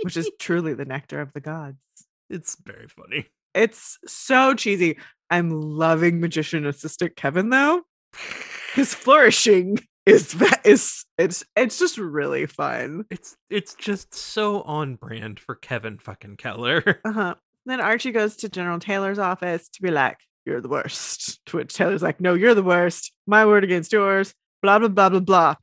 [0.03, 1.77] which is truly the nectar of the gods.
[2.31, 3.27] it's very funny.
[3.55, 4.99] It's so cheesy.
[5.31, 7.83] I'm loving magician assistant Kevin though.
[8.75, 13.05] His flourishing is va- is it's it's just really fun.
[13.11, 17.01] It's it's just so on brand for Kevin fucking Keller.
[17.05, 17.35] Uh-huh.
[17.67, 21.75] Then Archie goes to General Taylor's office to be like, "You're the worst." To which
[21.75, 23.13] Taylor's like, "No, you're the worst.
[23.27, 25.55] My word against yours." Blah blah blah blah blah.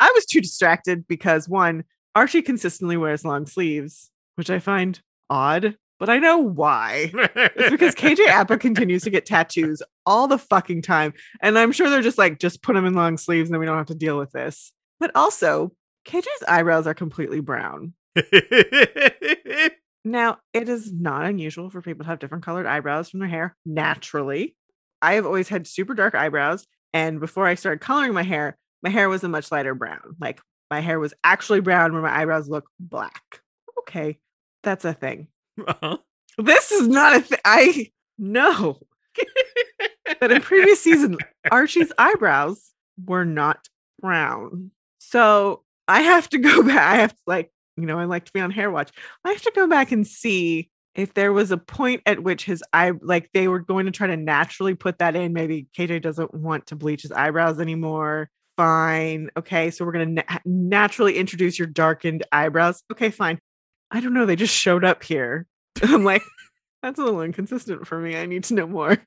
[0.00, 5.76] I was too distracted because one, Archie consistently wears long sleeves, which I find odd,
[6.02, 7.12] but I know why.
[7.14, 11.12] It's because KJ Apa continues to get tattoos all the fucking time.
[11.40, 13.66] And I'm sure they're just like, just put them in long sleeves and then we
[13.66, 14.72] don't have to deal with this.
[14.98, 15.70] But also,
[16.04, 17.94] KJ's eyebrows are completely brown.
[20.04, 23.56] Now, it is not unusual for people to have different colored eyebrows from their hair
[23.64, 24.56] naturally.
[25.00, 26.66] I have always had super dark eyebrows.
[26.92, 30.16] And before I started coloring my hair, my hair was a much lighter brown.
[30.18, 33.22] Like my hair was actually brown where my eyebrows look black.
[33.82, 34.18] Okay,
[34.64, 35.28] that's a thing.
[35.66, 35.98] Uh-huh.
[36.38, 37.38] This is not a thing.
[37.44, 38.78] I know
[40.20, 41.18] that in previous season,
[41.50, 42.70] Archie's eyebrows
[43.04, 43.68] were not
[44.00, 44.70] brown.
[44.98, 46.94] So I have to go back.
[46.94, 48.90] I have to like, you know, I like to be on hair watch.
[49.24, 52.62] I have to go back and see if there was a point at which his
[52.72, 55.32] eye, like they were going to try to naturally put that in.
[55.32, 58.28] Maybe KJ doesn't want to bleach his eyebrows anymore.
[58.56, 59.30] Fine.
[59.36, 59.70] Okay.
[59.70, 62.82] So we're going to na- naturally introduce your darkened eyebrows.
[62.92, 63.38] Okay, fine.
[63.92, 64.26] I don't know.
[64.26, 65.46] They just showed up here.
[65.82, 66.22] I'm like,
[66.82, 68.16] that's a little inconsistent for me.
[68.16, 68.98] I need to know more.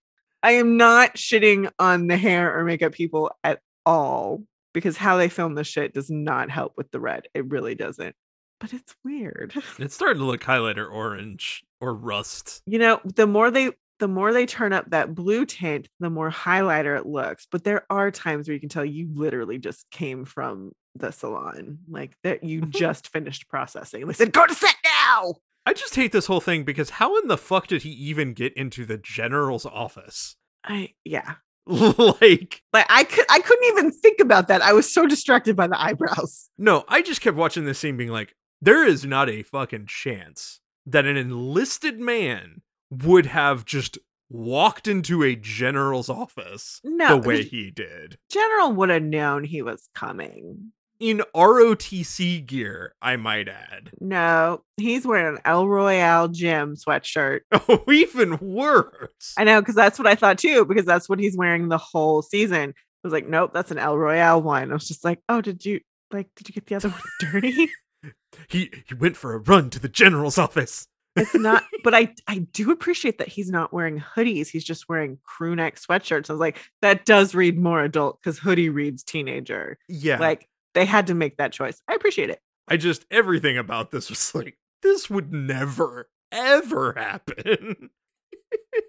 [0.43, 4.43] I am not shitting on the hair or makeup people at all
[4.73, 7.27] because how they film this shit does not help with the red.
[7.33, 8.15] It really doesn't.
[8.59, 9.53] But it's weird.
[9.79, 12.61] It's starting to look highlighter orange or rust.
[12.65, 16.29] You know, the more they the more they turn up that blue tint, the more
[16.29, 17.47] highlighter it looks.
[17.49, 21.79] But there are times where you can tell you literally just came from the salon.
[21.89, 24.07] Like that you just finished processing.
[24.07, 25.35] They said, go to set now.
[25.65, 28.53] I just hate this whole thing because how in the fuck did he even get
[28.53, 30.35] into the general's office?
[30.63, 31.35] I yeah.
[31.67, 34.61] like, Like I could I couldn't even think about that.
[34.61, 36.49] I was so distracted by the eyebrows.
[36.57, 40.59] no, I just kept watching this scene being like, there is not a fucking chance
[40.85, 43.97] that an enlisted man would have just
[44.29, 48.17] walked into a general's office No, the way he did.
[48.29, 50.71] General would have known he was coming.
[50.99, 53.91] In ROTC gear, I might add.
[53.99, 57.41] No, he's wearing an El Royale gym sweatshirt.
[57.67, 59.33] Oh, even worse.
[59.37, 62.21] I know because that's what I thought too, because that's what he's wearing the whole
[62.21, 62.73] season.
[62.77, 64.71] I was like, nope, that's an El Royale one.
[64.71, 65.81] I was just like, oh, did you
[66.11, 67.69] like did you get the other one dirty?
[68.49, 70.87] he he went for a run to the general's office.
[71.15, 74.47] It's not, but I I do appreciate that he's not wearing hoodies.
[74.47, 76.29] He's just wearing crew neck sweatshirts.
[76.29, 79.77] I was like, that does read more adult because hoodie reads teenager.
[79.87, 80.19] Yeah.
[80.19, 81.81] Like they had to make that choice.
[81.87, 82.39] I appreciate it.
[82.67, 87.89] I just everything about this was like, this would never, ever happen.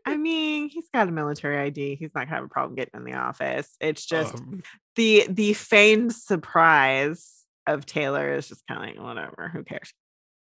[0.05, 1.97] I mean, he's got a military ID.
[1.97, 3.75] He's not gonna have a problem getting in the office.
[3.81, 4.63] It's just Um,
[4.97, 9.93] the the feigned surprise of Taylor is just kind of like whatever, who cares?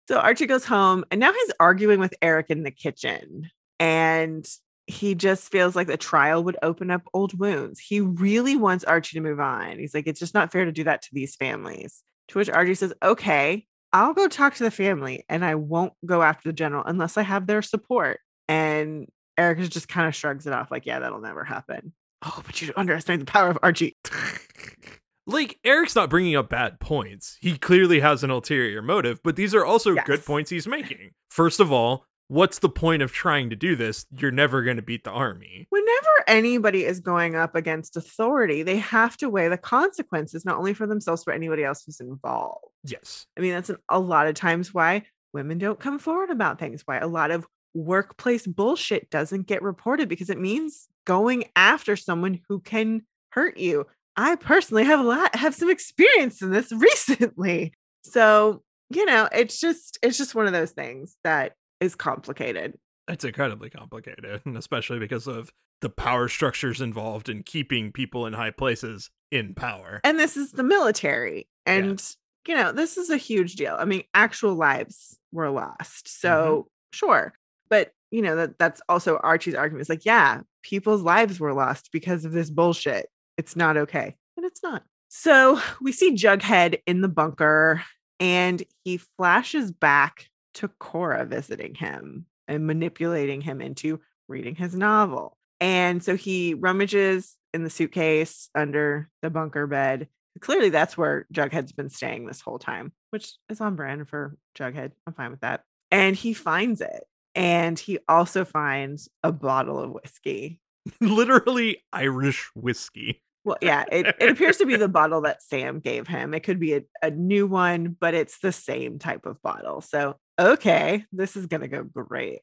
[0.09, 4.47] So Archie goes home and now he's arguing with Eric in the kitchen and
[4.87, 7.81] he just feels like the trial would open up old wounds.
[7.81, 9.79] He really wants Archie to move on.
[9.79, 12.03] He's like, it's just not fair to do that to these families.
[12.29, 16.23] To which Archie says, okay, I'll go talk to the family and I won't go
[16.23, 18.21] after the general unless I have their support.
[18.49, 21.93] And Eric just kind of shrugs it off, like, yeah, that'll never happen.
[22.25, 23.97] Oh, but you underestimate the power of Archie.
[25.27, 27.37] like Eric's not bringing up bad points.
[27.41, 31.11] He clearly has an ulterior motive, but these are also good points he's making.
[31.31, 34.07] First of all, what's the point of trying to do this?
[34.11, 35.67] You're never going to beat the army.
[35.71, 40.75] Whenever anybody is going up against authority, they have to weigh the consequences, not only
[40.75, 42.65] for themselves, but anybody else who's involved.
[42.85, 43.27] Yes.
[43.37, 46.83] I mean, that's an, a lot of times why women don't come forward about things,
[46.85, 52.41] why a lot of workplace bullshit doesn't get reported because it means going after someone
[52.49, 53.87] who can hurt you.
[54.17, 57.75] I personally have a lot have some experience in this recently.
[58.03, 62.79] So, you know, it's just it's just one of those things that is complicated.
[63.09, 68.51] It's incredibly complicated, especially because of the power structures involved in keeping people in high
[68.51, 70.01] places in power.
[70.05, 71.49] And this is the military.
[71.67, 72.03] And
[72.47, 73.77] you know, this is a huge deal.
[73.79, 76.07] I mean, actual lives were lost.
[76.07, 76.27] Mm-hmm.
[76.29, 77.35] So, sure.
[77.69, 79.81] But, you know, that that's also Archie's argument.
[79.81, 83.09] It's like, yeah, people's lives were lost because of this bullshit.
[83.37, 84.17] It's not okay.
[84.37, 84.85] And it's not.
[85.09, 87.83] So, we see Jughead in the bunker
[88.21, 95.37] and he flashes back to Cora visiting him and manipulating him into reading his novel.
[95.61, 100.09] And so he rummages in the suitcase under the bunker bed.
[100.41, 104.93] Clearly, that's where Jughead's been staying this whole time, which is on brand for Jughead.
[105.07, 105.63] I'm fine with that.
[105.91, 107.05] And he finds it.
[107.35, 110.61] And he also finds a bottle of whiskey.
[111.01, 113.23] Literally Irish whiskey.
[113.45, 116.35] Well, yeah, it, it appears to be the bottle that Sam gave him.
[116.35, 119.81] It could be a, a new one, but it's the same type of bottle.
[119.81, 122.43] So, okay, this is going to go great.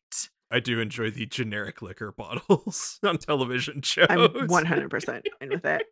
[0.52, 4.08] I do enjoy the generic liquor bottles on television shows.
[4.10, 5.84] I'm 100% in with it.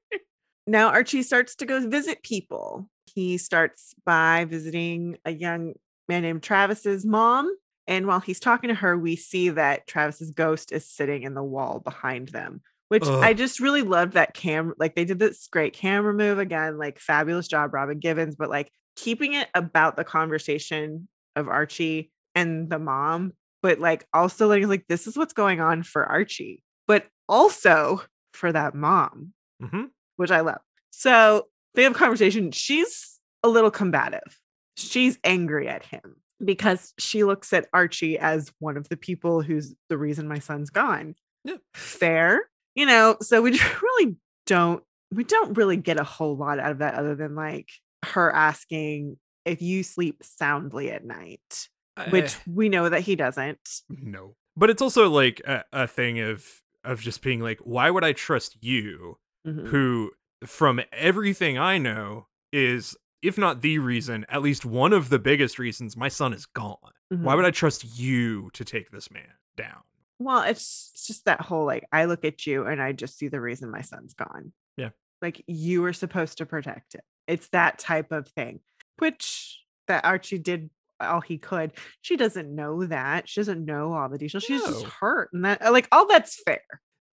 [0.67, 2.87] Now Archie starts to go visit people.
[3.05, 5.73] He starts by visiting a young
[6.07, 7.53] man named Travis's mom.
[7.87, 11.43] And while he's talking to her, we see that Travis's ghost is sitting in the
[11.43, 13.23] wall behind them, which Ugh.
[13.23, 14.73] I just really loved that cam.
[14.77, 18.71] Like they did this great camera move again, like fabulous job, Robin Givens, but like
[18.95, 24.85] keeping it about the conversation of Archie and the mom, but like also like, like
[24.87, 28.01] this is what's going on for Archie, but also
[28.33, 29.89] for that mom Mhm.
[30.17, 30.61] which I love.
[30.91, 32.51] So they have a conversation.
[32.51, 34.39] She's a little combative.
[34.77, 39.75] She's angry at him because she looks at Archie as one of the people who's
[39.89, 41.15] the reason my son's gone.
[41.43, 41.57] Yeah.
[41.75, 42.49] Fair.
[42.75, 44.15] You know, so we really
[44.47, 47.67] don't we don't really get a whole lot out of that other than like
[48.05, 51.69] her asking if you sleep soundly at night,
[52.09, 53.81] which I- we know that he doesn't.
[53.89, 54.35] no.
[54.57, 56.45] But it's also like a, a thing of
[56.83, 59.67] of just being like, why would I trust you Mhm.
[59.67, 60.11] who
[60.45, 65.59] from everything I know is if not the reason, at least one of the biggest
[65.59, 66.77] reasons my son is gone.
[67.09, 67.35] Why Mhm.
[67.37, 69.83] would I trust you to take this man down?
[70.19, 73.27] Well, it's it's just that whole like I look at you and I just see
[73.27, 74.53] the reason my son's gone.
[74.75, 74.89] Yeah.
[75.21, 77.03] Like you were supposed to protect it.
[77.27, 78.59] It's that type of thing,
[79.01, 81.73] which that Archie did all he could.
[82.01, 83.27] She doesn't know that.
[83.27, 84.43] She doesn't know all the details.
[84.43, 85.29] She's just hurt.
[85.33, 86.61] And that like all that's fair.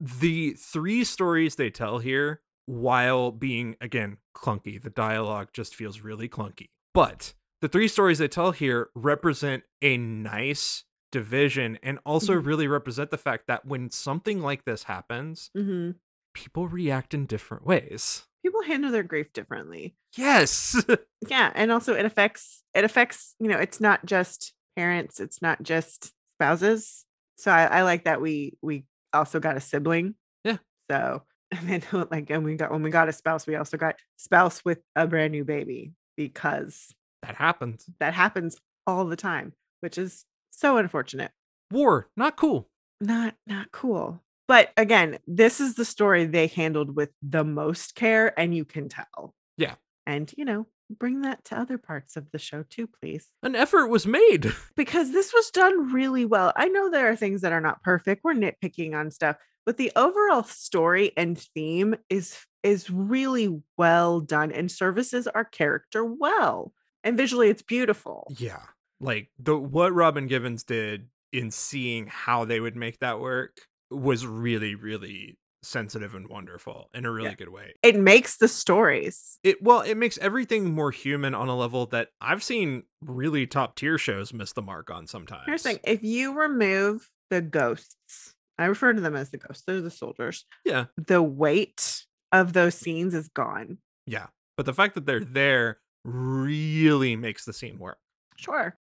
[0.02, 6.28] the three stories they tell here, while being again clunky, the dialogue just feels really
[6.28, 6.70] clunky.
[6.94, 12.46] But the three stories they tell here represent a nice division and also Mhm.
[12.46, 15.96] really represent the fact that when something like this happens, Mhm.
[16.34, 18.26] people react in different ways.
[18.46, 19.96] People handle their grief differently.
[20.16, 20.80] Yes.
[21.28, 21.52] Yeah.
[21.56, 26.12] And also it affects it affects, you know, it's not just parents, it's not just
[26.36, 27.04] spouses.
[27.38, 30.14] So I, I like that we we also got a sibling.
[30.43, 30.58] Yeah.
[30.91, 33.96] So and then like and we got when we got a spouse, we also got
[34.18, 36.93] spouse with a brand new baby because
[37.24, 37.89] that happens.
[38.00, 41.32] that happens all the time, which is so unfortunate.
[41.72, 42.70] War, not cool.
[43.02, 44.22] Not not cool.
[44.48, 48.89] But again, this is the story they handled with the most care, and you can
[48.89, 49.34] tell.
[49.58, 49.76] Yeah.
[50.06, 53.28] And, you know, bring that to other parts of the show too, please.
[53.43, 54.54] An effort was made.
[54.76, 56.52] Because this was done really well.
[56.56, 58.24] I know there are things that are not perfect.
[58.24, 64.52] We're nitpicking on stuff, but the overall story and theme is is really well done
[64.52, 66.74] and services our character well.
[67.04, 68.32] And visually it's beautiful.
[68.38, 68.62] Yeah.
[69.00, 73.58] Like the what Robin Givens did in seeing how they would make that work
[73.92, 77.36] was really, really sensitive and wonderful in a really Yeah.
[77.36, 77.74] good way.
[77.82, 79.40] It makes the stories.
[79.44, 83.76] It well, it makes everything more human on a level that I've seen really top
[83.76, 85.44] tier shows miss the mark on sometimes.
[85.48, 89.64] Here's the thing if you remove the ghosts, I refer to them as the ghosts,
[89.66, 90.46] they're the soldiers.
[90.66, 90.86] Yeah.
[90.98, 93.80] The weight of those scenes is gone.
[94.06, 94.28] Yeah.
[94.58, 97.98] But the fact that they're there really makes the scene work.
[98.38, 98.78] Sure.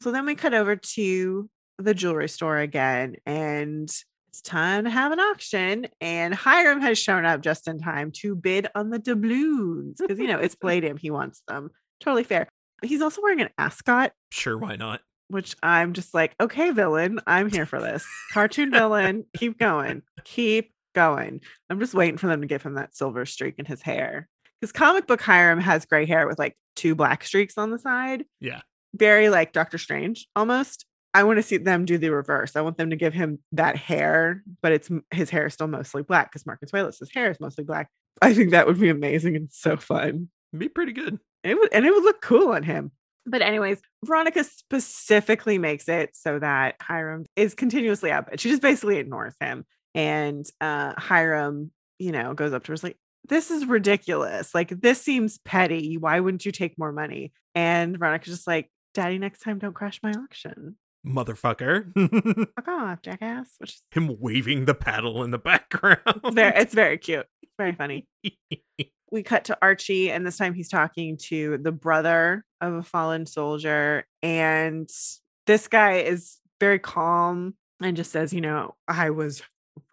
[0.00, 3.90] So then we cut over to the jewelry store again, and
[4.28, 5.86] it's time to have an auction.
[6.00, 10.26] And Hiram has shown up just in time to bid on the doubloons because, you
[10.28, 10.96] know, it's Palladium.
[10.96, 11.70] He wants them.
[12.00, 12.48] Totally fair.
[12.82, 15.00] He's also wearing an ascot, Sure, why not?
[15.30, 18.06] which I'm just like, okay, villain, I'm here for this.
[18.32, 21.40] Cartoon villain, keep going, keep going.
[21.68, 24.26] I'm just waiting for them to give him that silver streak in his hair.
[24.60, 28.24] Because comic book Hiram has gray hair with like two black streaks on the side
[28.40, 28.60] Yeah.
[28.94, 30.86] very like Doctor Strange almost.
[31.14, 32.54] I want to see them do the reverse.
[32.54, 36.02] I want them to give him that hair, but it's his hair is still mostly
[36.02, 37.88] black because Mark Consuelos's hair is mostly black.
[38.22, 40.28] I think that would be amazing and so fun.
[40.56, 41.18] Be pretty good.
[41.44, 42.92] And it would and it would look cool on him.
[43.26, 48.28] But anyways, Veronica specifically makes it so that Hiram is continuously up.
[48.38, 49.64] She just basically ignores him.
[49.94, 52.96] And uh Hiram, you know, goes up to her is like,
[53.28, 54.54] this is ridiculous.
[54.54, 55.96] Like this seems petty.
[55.96, 57.32] Why wouldn't you take more money?
[57.54, 60.76] And Veronica's just like, Daddy, next time don't crash my auction.
[61.06, 61.92] Motherfucker.
[62.56, 63.54] Fuck off, oh, jackass.
[63.58, 66.20] Which is Him waving the paddle in the background.
[66.32, 67.26] very it's very cute.
[67.42, 68.06] It's very funny.
[69.10, 73.26] we cut to Archie, and this time he's talking to the brother of a fallen
[73.26, 74.04] soldier.
[74.22, 74.88] And
[75.46, 79.42] this guy is very calm and just says, You know, I was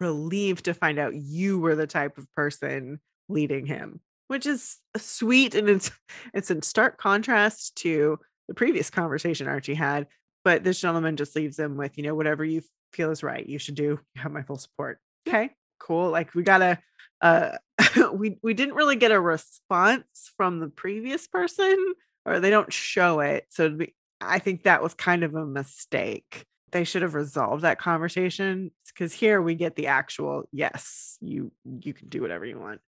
[0.00, 5.54] relieved to find out you were the type of person leading him, which is sweet.
[5.54, 5.90] And it's
[6.34, 10.06] it's in stark contrast to the previous conversation Archie had.
[10.46, 13.58] But this gentleman just leaves him with, you know, whatever you feel is right, you
[13.58, 13.98] should do.
[14.14, 15.00] You have my full support.
[15.26, 16.10] Okay, cool.
[16.10, 16.78] Like we gotta
[17.20, 17.56] uh
[18.12, 21.76] we we didn't really get a response from the previous person
[22.24, 26.44] or they don't show it so be, i think that was kind of a mistake
[26.72, 31.94] they should have resolved that conversation because here we get the actual yes you you
[31.94, 32.80] can do whatever you want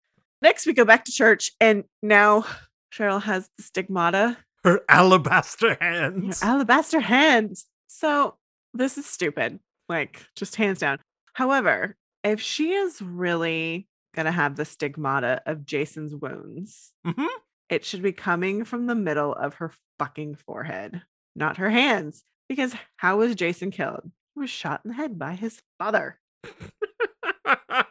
[0.41, 2.45] next we go back to church and now
[2.93, 6.41] cheryl has the stigmata Her alabaster hands.
[6.43, 7.65] alabaster hands.
[7.87, 8.35] So
[8.73, 10.99] this is stupid, like just hands down.
[11.33, 17.27] However, if she is really gonna have the stigmata of Jason's wounds, Mhm.
[17.69, 21.03] it should be coming from the middle of her fucking forehead,
[21.35, 22.23] not her hands.
[22.49, 24.11] Because how was Jason killed?
[24.33, 26.19] He was shot in the head by his father.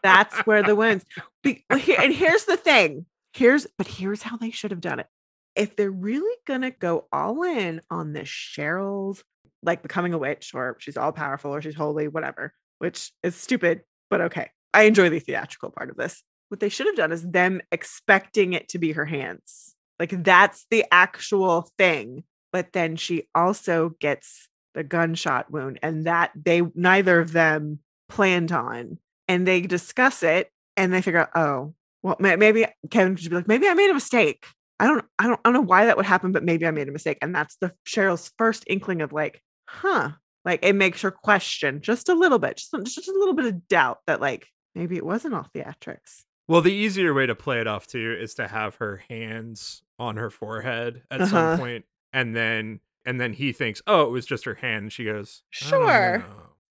[0.02, 1.04] That's where the wounds.
[1.42, 1.80] Be- and
[2.12, 3.06] here's the thing.
[3.32, 5.08] Here's but here's how they should have done it.
[5.56, 9.24] If they're really gonna go all in on this Cheryl's
[9.62, 13.82] like becoming a witch, or she's all powerful, or she's holy, whatever, which is stupid,
[14.10, 14.50] but okay.
[14.74, 16.22] I enjoy the theatrical part of this.
[16.48, 19.74] What they should have done is them expecting it to be her hands.
[19.98, 22.24] Like that's the actual thing.
[22.52, 28.52] But then she also gets the gunshot wound, and that they neither of them planned
[28.52, 33.36] on and they discuss it and they figure out, oh, well, maybe Kevin should be
[33.36, 34.46] like, maybe I made a mistake.
[34.78, 36.88] I don't, I don't, I don't know why that would happen, but maybe I made
[36.88, 37.18] a mistake.
[37.22, 40.10] And that's the Cheryl's first inkling of like, huh,
[40.44, 43.66] like it makes her question just a little bit, just, just a little bit of
[43.68, 46.24] doubt that like maybe it wasn't all theatrics.
[46.48, 50.16] Well, the easier way to play it off too is to have her hands on
[50.16, 51.30] her forehead at Uh-huh.
[51.30, 54.82] some point, and then and then he thinks, oh, it was just her hand.
[54.84, 56.24] And she goes, Sure.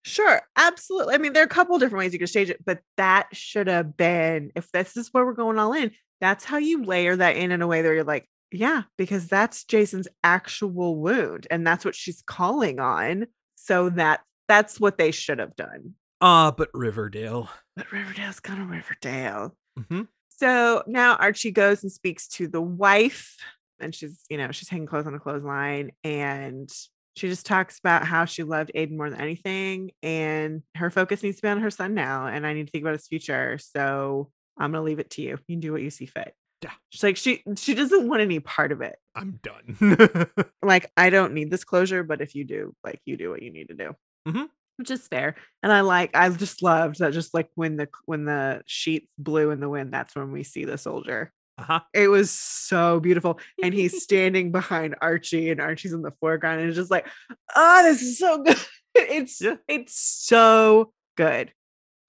[0.04, 1.14] Sure, absolutely.
[1.14, 3.66] I mean, there are a couple different ways you could stage it, but that should
[3.66, 5.90] have been if this is where we're going all in.
[6.20, 9.64] That's how you layer that in in a way that you're like, yeah, because that's
[9.64, 13.26] Jason's actual wound, and that's what she's calling on.
[13.56, 15.94] So that that's what they should have done.
[16.20, 17.50] Ah, but Riverdale.
[17.74, 19.54] But Riverdale's kind of Riverdale.
[19.90, 23.36] hmm So now Archie goes and speaks to the wife,
[23.80, 26.70] and she's, you know, she's hanging clothes on a clothesline, and
[27.16, 31.36] she just talks about how she loved Aiden more than anything, and her focus needs
[31.36, 33.58] to be on her son now, and I need to think about his future.
[33.58, 35.38] So I'm gonna leave it to you.
[35.48, 36.34] You can do what you see fit.
[36.62, 36.70] Yeah.
[36.90, 38.96] She's like she she doesn't want any part of it.
[39.14, 40.26] I'm done.
[40.62, 43.52] Like I don't need this closure, but if you do, like you do what you
[43.52, 43.94] need to do.
[44.26, 44.48] Mhm.
[44.78, 45.36] which is fair.
[45.62, 49.50] And I like I just loved that just like when the when the sheets blew
[49.50, 51.32] in the wind, that's when we see the soldier.
[51.58, 51.80] Uh-huh.
[51.94, 53.38] It was so beautiful.
[53.62, 57.06] And he's standing behind Archie and Archie's in the foreground and it's just like,
[57.54, 58.58] oh, this is so good.
[58.98, 59.56] It's Yeah.
[59.68, 61.52] it's so good.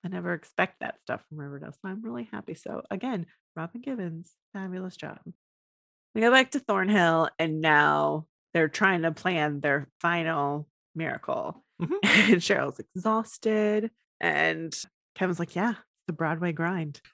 [0.08, 1.74] I never expect that stuff from Riverdale.
[1.74, 2.53] So I'm really happy.
[2.53, 3.26] So again,
[3.58, 5.20] Robin Givens, fabulous job.
[6.16, 11.62] We go back to Thornhill and now they're trying to plan their final miracle.
[11.82, 11.97] Mhm.
[12.03, 13.91] And Cheryl's exhausted.
[14.22, 14.74] And
[15.16, 15.74] Kevin's like, yeah,
[16.08, 17.01] the Broadway grind.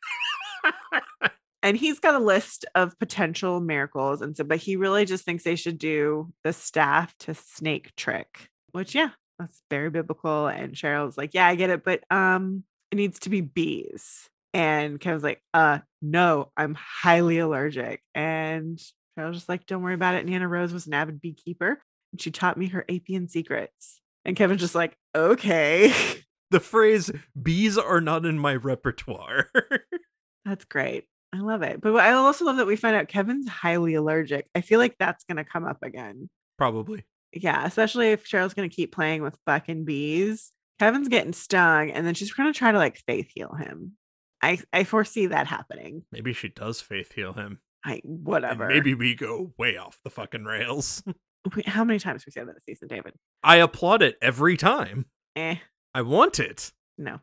[1.64, 4.22] And he's got a list of potential miracles.
[4.22, 8.50] And so, but he really just thinks they should do the staff to snake trick,
[8.74, 10.48] which, yeah, that's very biblical.
[10.48, 14.30] And Cheryl's like, yeah, I get it, but um, it needs to be bees.
[14.54, 18.04] And Kevin's like, uh, no, I'm highly allergic.
[18.14, 18.80] And
[19.18, 20.28] I was just like, don't worry about it.
[20.28, 21.80] Nana Rose was an avid beekeeper
[22.12, 24.00] and she taught me her apian secrets.
[24.26, 25.92] And Kevin's just like, okay.
[26.52, 29.50] the phrase "bees are not in my repertoire."
[30.46, 31.06] That's great.
[31.34, 31.82] I love it.
[31.82, 34.48] But I also love that we find out Kevin's highly allergic.
[34.54, 36.30] I feel like that's going to come up again.
[36.60, 37.06] Probably.
[37.32, 40.52] Yeah, especially if Cheryl's going to keep playing with Buck and bees.
[40.80, 43.94] Kevin's getting stung, and then she's going to try to like faith heal him.
[44.42, 46.04] I I foresee that happening.
[46.12, 47.60] Maybe she does faith heal him.
[47.86, 48.68] I And whatever.
[48.68, 51.04] maybe we go way off the fucking rails.
[51.66, 53.14] How many times have we said that this season, David?
[53.44, 55.06] I applaud it every time.
[55.36, 55.56] Eh,
[55.94, 56.72] I want it.
[56.98, 57.20] no.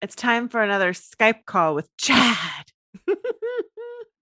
[0.00, 2.66] It's time for another Skype call with Chad.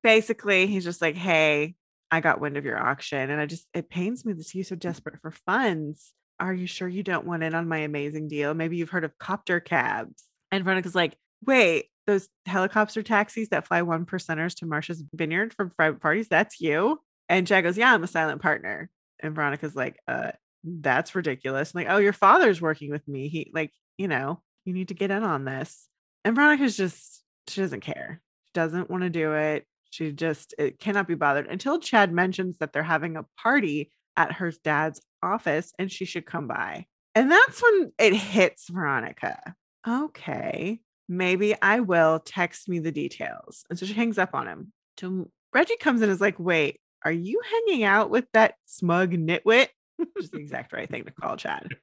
[0.03, 1.75] Basically, he's just like, "Hey,
[2.11, 4.65] I got wind of your auction, and I just it pains me to see you
[4.65, 6.13] so desperate for funds.
[6.41, 8.55] Are you sure you don't want in on my amazing deal?
[8.55, 11.17] Maybe you've heard of copter cabs." And Veronica's like,
[11.47, 16.29] "Wait, those helicopter taxis that fly one percenters to Martha's Vineyard for private parties?
[16.29, 20.33] That's you?" And Chad goes, "Yeah, I'm a silent partner." And Veronica's like, "Uh,
[20.65, 23.29] that's ridiculous." I'm like, "Oh, your father's working with me.
[23.29, 25.89] He like, you know, you need to get in on this."
[26.25, 28.21] And Veronica's just she doesn't care.
[28.47, 29.67] She doesn't want to do it.
[29.91, 34.33] She just it cannot be bothered until Chad mentions that they're having a party at
[34.33, 36.87] her dad's office and she should come by.
[37.15, 39.55] And that's when it hits Veronica.
[39.87, 43.65] Okay, maybe I will text me the details.
[43.69, 44.73] And so she hangs up on him.
[44.99, 49.13] So Reggie comes in and is like, wait, are you hanging out with that smug
[49.13, 49.69] nitwit?
[49.97, 51.77] Which is the exact right thing to call Chad.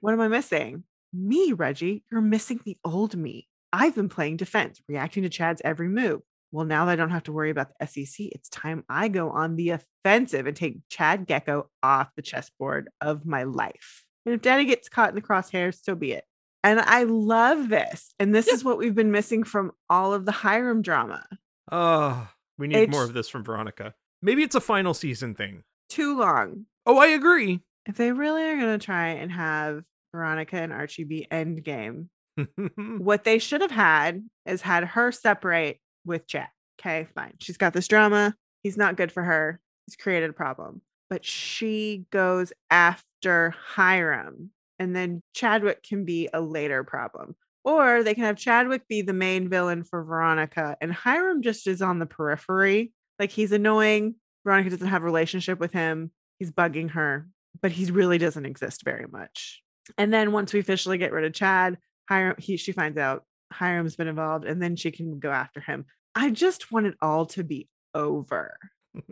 [0.00, 0.84] What am I missing?
[1.12, 2.04] Me, Reggie.
[2.10, 3.48] You're missing the old me.
[3.72, 6.20] I've been playing defense, reacting to Chad's every move.
[6.50, 9.30] Well, now that I don't have to worry about the SEC, it's time I go
[9.30, 14.04] on the offensive and take Chad Gekko off the chessboard of my life.
[14.24, 16.24] And if daddy gets caught in the crosshairs, so be it.
[16.64, 18.12] And I love this.
[18.18, 18.54] And this Yeah.
[18.54, 21.26] is what we've been missing from all of the Hiram drama.
[21.70, 23.94] Oh, we need more of this from Veronica.
[24.22, 25.62] Maybe it's a final season thing.
[25.88, 26.66] Too long.
[26.86, 27.60] Oh, I agree.
[27.86, 29.82] If they really are going to try and have
[30.12, 32.08] Veronica and Archie be endgame,
[32.98, 35.78] what they should have had is had her separate
[36.08, 36.48] with Chad.
[36.80, 37.34] Okay, fine.
[37.40, 38.34] She's got this drama.
[38.62, 39.60] He's not good for her.
[39.86, 40.82] He's created a problem.
[41.10, 44.50] But she goes after Hiram.
[44.78, 47.34] And then Chadwick can be a later problem.
[47.64, 51.82] Or they can have Chadwick be the main villain for Veronica and Hiram just is
[51.82, 52.92] on the periphery.
[53.18, 54.14] Like he's annoying.
[54.44, 56.12] Veronica doesn't have a relationship with him.
[56.38, 57.28] He's bugging her,
[57.60, 59.62] but he really doesn't exist very much.
[59.96, 61.78] And then once we officially get rid of Chad,
[62.08, 65.86] Hiram, he she finds out Hiram's been involved, and then she can go after him.
[66.18, 68.58] I just want it all to be over.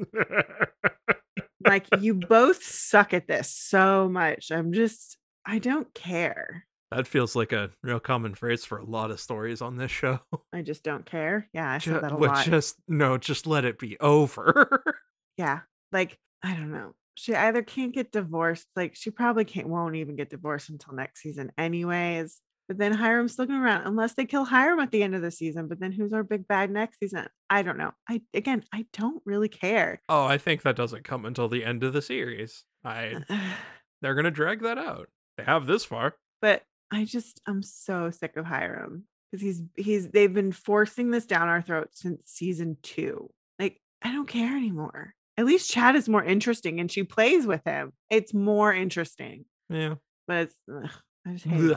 [1.67, 4.51] Like you both suck at this so much.
[4.51, 6.65] I'm just I don't care.
[6.91, 10.21] that feels like a real common phrase for a lot of stories on this show.
[10.53, 11.49] I just don't care.
[11.53, 12.45] Yeah, I said that a lot.
[12.45, 14.83] just no, just let it be over.
[15.37, 15.61] yeah,
[15.93, 16.95] like I don't know.
[17.17, 21.23] She either can't get divorced, like she probably can't won't even get divorced until next
[21.23, 22.41] season, anyways.
[22.69, 25.31] But then Hiram's still going around unless they kill Hiram at the end of the
[25.31, 25.69] season.
[25.69, 27.27] But then who's our big bad next season?
[27.49, 27.93] I don't know.
[28.09, 30.01] I again, I don't really care.
[30.09, 32.65] oh, I think that doesn't come until the end of the series.
[32.85, 33.17] I
[34.03, 35.09] they're gonna drag that out.
[35.37, 36.15] They have this far.
[36.43, 36.63] but
[36.93, 41.49] I just I'm so sick of Hiram because he's he's they've been forcing this down
[41.49, 43.31] our throats since season two.
[43.59, 45.15] Like I don't care anymore.
[45.37, 47.93] At least Chad is more interesting and she plays with him.
[48.11, 49.97] It's more interesting, Yeah.
[50.27, 50.91] but it's ugh,
[51.27, 51.77] I just hate.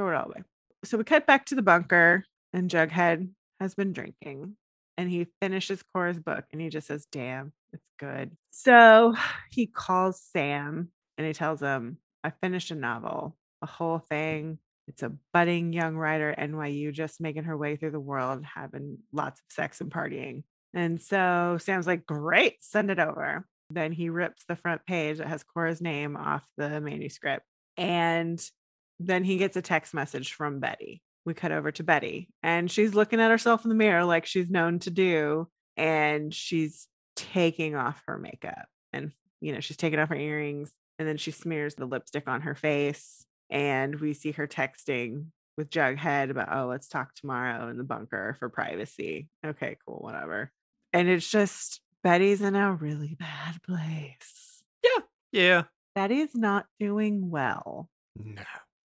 [0.00, 0.42] Throw it all away.
[0.82, 2.24] So we cut back to the bunker
[2.54, 3.28] and Jughead
[3.60, 4.56] has been drinking
[4.96, 9.14] and he finishes Cora's book and he just says, "Damn, it's good." So
[9.50, 14.58] he calls Sam and he tells him, "I finished a novel, a whole thing.
[14.88, 19.00] It's a budding young writer at NYU just making her way through the world, having
[19.12, 24.08] lots of sex and partying." And so Sam's like, "Great, send it over." Then he
[24.08, 27.44] rips the front page that has Cora's name off the manuscript.
[27.76, 28.42] And
[29.00, 31.02] then he gets a text message from Betty.
[31.24, 34.50] We cut over to Betty and she's looking at herself in the mirror like she's
[34.50, 35.48] known to do.
[35.76, 36.86] And she's
[37.16, 41.30] taking off her makeup and, you know, she's taking off her earrings and then she
[41.30, 43.24] smears the lipstick on her face.
[43.48, 45.26] And we see her texting
[45.56, 49.28] with Jughead about, oh, let's talk tomorrow in the bunker for privacy.
[49.44, 50.52] Okay, cool, whatever.
[50.92, 54.62] And it's just Betty's in a really bad place.
[54.84, 55.02] Yeah.
[55.32, 55.62] Yeah.
[55.94, 57.88] Betty's not doing well.
[58.16, 58.42] No.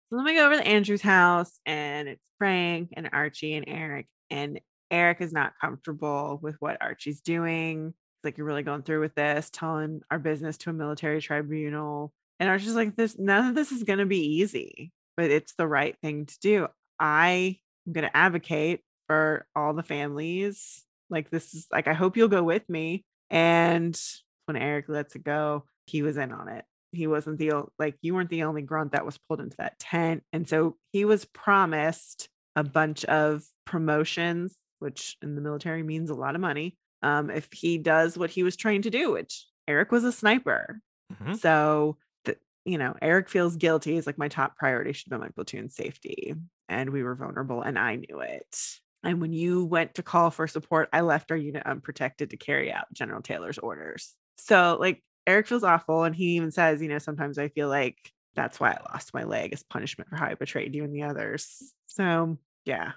[0.10, 4.08] So then we go over to Andrews' house and it's Frank and Archie and Eric.
[4.30, 4.60] And
[4.92, 7.88] Eric is not comfortable with what Archie's doing.
[7.88, 12.14] He's like, You're really going through with this, telling our business to a military tribunal.
[12.40, 15.96] And Archie's like, This none of this is gonna be easy, but it's the right
[16.04, 16.68] thing to do.
[17.00, 20.84] I am gonna advocate for all the families.
[21.10, 23.06] Like this is like I hope you'll go with me.
[23.32, 24.00] And
[24.46, 28.14] when Eric lets it go, he was in on it he wasn't the like you
[28.14, 32.30] weren't the only grunt that was pulled into that tent and so he was promised
[32.56, 37.48] a bunch of promotions which in the military means a lot of money um, if
[37.52, 40.80] he does what he was trained to do which eric was a sniper.
[41.14, 41.36] Mm-hmm.
[41.36, 42.36] so the,
[42.66, 46.34] you know eric feels guilty he's like my top priority should be my platoon safety
[46.68, 48.58] and we were vulnerable and i knew it.
[49.04, 52.72] And when you went to call for support i left our unit unprotected to carry
[52.72, 54.16] out general taylor's orders.
[54.38, 56.04] So like Eric feels awful.
[56.04, 59.24] And he even says, you know, sometimes I feel like that's why I lost my
[59.24, 61.74] leg as punishment for how I betrayed you and the others.
[61.88, 62.92] So, yeah.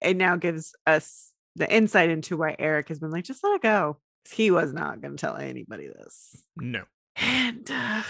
[0.00, 3.62] It now gives us the insight into why Eric has been like, just let it
[3.62, 3.98] go.
[4.30, 6.36] He was not going to tell anybody this.
[6.56, 6.84] No.
[7.16, 8.02] And, uh,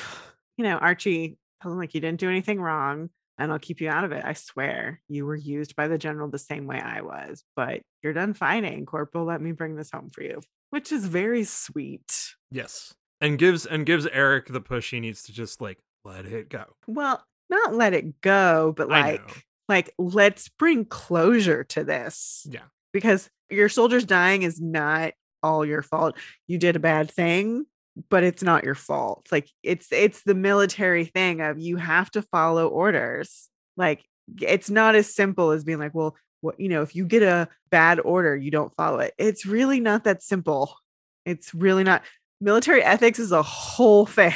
[0.57, 3.89] you know, Archie tells him, like, you didn't do anything wrong and I'll keep you
[3.89, 4.25] out of it.
[4.25, 8.13] I swear you were used by the general the same way I was, but you're
[8.13, 8.85] done fighting.
[8.85, 12.35] Corporal, let me bring this home for you, which is very sweet.
[12.51, 16.49] Yes and gives and gives Eric the push he needs to just like let it
[16.49, 16.65] go.
[16.87, 22.47] Well, not let it go, but like like let's bring closure to this.
[22.49, 22.63] Yeah.
[22.93, 25.13] Because your soldiers dying is not
[25.43, 26.17] all your fault.
[26.47, 27.67] You did a bad thing,
[28.09, 29.29] but it's not your fault.
[29.31, 33.49] Like it's it's the military thing of you have to follow orders.
[33.77, 34.05] Like
[34.41, 37.49] it's not as simple as being like, well, what you know, if you get a
[37.71, 39.15] bad order, you don't follow it.
[39.19, 40.75] It's really not that simple.
[41.25, 42.03] It's really not
[42.41, 44.35] military ethics is a whole thing.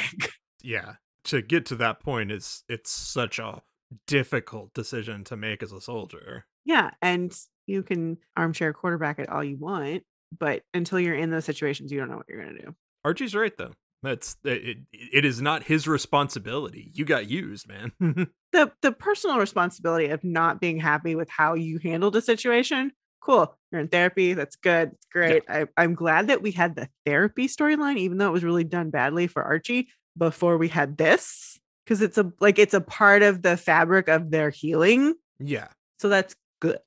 [0.61, 0.93] Yeah.
[1.25, 3.61] To get to that point is it's such a
[4.07, 6.45] difficult decision to make as a soldier.
[6.65, 7.33] Yeah, and
[7.67, 10.03] you can armchair quarterback it all you want,
[10.37, 12.75] but until you're in those situations, you don't know what you're going to do.
[13.03, 13.73] Archie's right though.
[14.01, 16.91] That's it, it is not his responsibility.
[16.93, 17.93] You got used, man.
[18.51, 22.91] the the personal responsibility of not being happy with how you handled a situation
[23.23, 25.65] cool you're in therapy that's good it's great yeah.
[25.77, 28.89] I, i'm glad that we had the therapy storyline even though it was really done
[28.89, 33.41] badly for archie before we had this because it's a like it's a part of
[33.41, 35.67] the fabric of their healing yeah
[35.99, 36.79] so that's good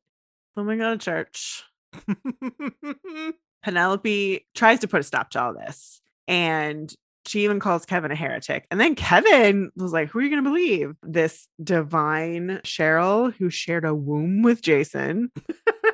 [0.56, 1.64] oh my god church
[3.62, 6.94] penelope tries to put a stop to all this and
[7.26, 8.66] she even calls Kevin a heretic.
[8.70, 10.94] And then Kevin was like, Who are you going to believe?
[11.02, 15.30] This divine Cheryl who shared a womb with Jason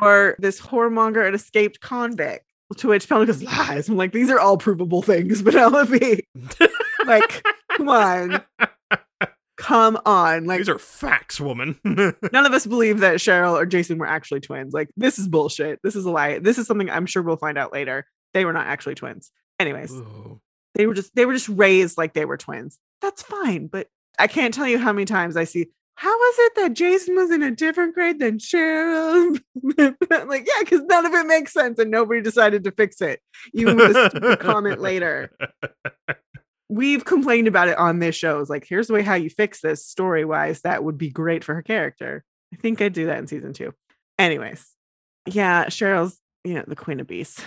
[0.00, 2.46] or this whoremonger an escaped convict.
[2.76, 3.88] To which Penelope goes, lies.
[3.88, 6.26] I'm like, these are all provable things, Penelope.
[7.06, 8.42] like, come on.
[9.56, 10.44] Come on.
[10.46, 11.78] Like these are facts, woman.
[11.84, 14.72] none of us believe that Cheryl or Jason were actually twins.
[14.72, 15.80] Like, this is bullshit.
[15.82, 16.38] This is a lie.
[16.38, 18.06] This is something I'm sure we'll find out later.
[18.34, 19.32] They were not actually twins.
[19.58, 20.40] Anyways, Ooh.
[20.74, 22.78] they were just they were just raised like they were twins.
[23.02, 23.88] That's fine, but
[24.18, 25.66] I can't tell you how many times I see
[26.00, 29.38] how was it that Jason was in a different grade than Cheryl?
[29.76, 33.20] like, yeah, because none of it makes sense and nobody decided to fix it,
[33.52, 35.30] even with a comment later.
[36.70, 38.40] We've complained about it on this show.
[38.40, 40.62] It's like, here's the way how you fix this story wise.
[40.62, 42.24] That would be great for her character.
[42.54, 43.74] I think I'd do that in season two.
[44.18, 44.66] Anyways,
[45.26, 47.38] yeah, Cheryl's, you know, the queen of bees.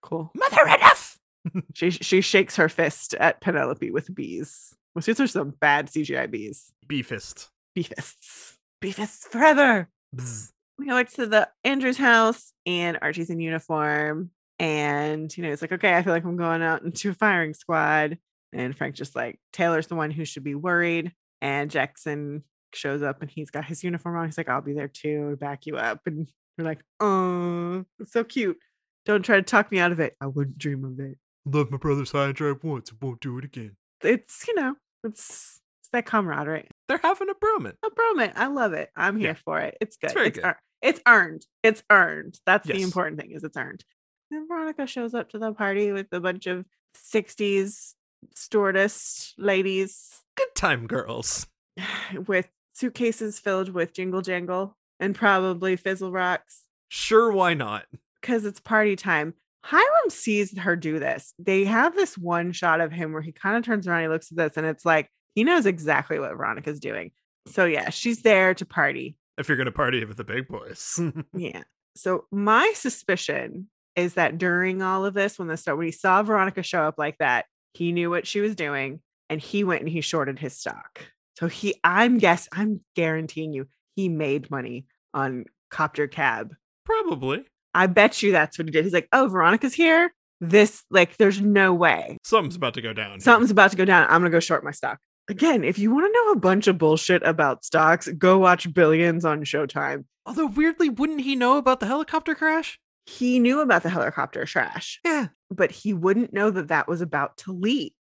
[0.00, 0.30] Cool.
[0.34, 1.18] Mother enough.
[1.74, 4.74] she she shakes her fist at Penelope with bees.
[4.94, 6.72] Well, these are some bad CGI bees.
[6.86, 7.50] Bee fist.
[7.74, 8.58] Beefists.
[8.80, 9.88] Beefists forever.
[10.14, 10.50] Bzz.
[10.78, 14.30] We go back to the Andrews house and Archie's in uniform.
[14.60, 17.54] And, you know, it's like, okay, I feel like I'm going out into a firing
[17.54, 18.18] squad.
[18.52, 21.12] And Frank just like, Taylor's the one who should be worried.
[21.40, 22.44] And Jackson
[22.74, 24.26] shows up and he's got his uniform on.
[24.26, 26.00] He's like, I'll be there too, back you up.
[26.06, 28.58] And we're like, oh, it's so cute.
[29.04, 30.16] Don't try to talk me out of it.
[30.20, 31.18] I wouldn't dream of it.
[31.44, 32.90] Love my brother's high drive once.
[32.90, 33.76] and won't do it again.
[34.02, 36.68] It's, you know, it's it's that camaraderie.
[36.88, 37.76] They're having a bromance.
[37.84, 38.32] A bromance.
[38.36, 38.90] I love it.
[38.96, 39.42] I'm here yeah.
[39.44, 39.76] for it.
[39.80, 40.10] It's good.
[40.10, 40.44] It's, it's, good.
[40.44, 41.46] Ear- it's earned.
[41.62, 42.38] It's earned.
[42.46, 42.76] That's yes.
[42.76, 43.84] the important thing is it's earned.
[44.30, 46.64] And Veronica shows up to the party with a bunch of
[47.12, 47.94] 60s
[48.34, 50.22] stewardess ladies.
[50.36, 51.46] Good time girls.
[52.26, 57.86] With suitcases filled with jingle jangle and probably fizzle rocks Sure, why not?
[58.20, 59.34] because it's party time.
[59.64, 61.34] Hiram sees her do this.
[61.38, 64.30] They have this one shot of him where he kind of turns around, he looks
[64.30, 67.12] at this, and it's like he knows exactly what Veronica's doing.
[67.46, 69.16] So yeah, she's there to party.
[69.38, 70.98] If you're gonna party with the big boys.
[71.32, 71.62] Yeah.
[71.94, 76.64] So my suspicion is that during all of this, when the when he saw Veronica
[76.64, 78.98] show up like that, he knew what she was doing
[79.30, 81.06] and he went and he shorted his stock.
[81.38, 86.52] So he I'm guess I'm guaranteeing you he made money on copter cab.
[86.84, 87.44] Probably.
[87.74, 88.82] I bet you that's what he did.
[88.82, 90.12] He's like, oh, Veronica's here.
[90.40, 92.18] This like there's no way.
[92.24, 93.10] Something's about to go down.
[93.10, 93.20] here.
[93.20, 94.04] Something's about to go down.
[94.10, 94.98] I'm gonna go short my stock.
[95.28, 99.24] Again, if you want to know a bunch of bullshit about stocks, go watch Billions
[99.24, 100.04] on Showtime.
[100.24, 102.78] Although weirdly, wouldn't he know about the helicopter crash?
[103.06, 105.28] He knew about the helicopter crash, Yeah.
[105.50, 107.94] but he wouldn't know that that was about to leak.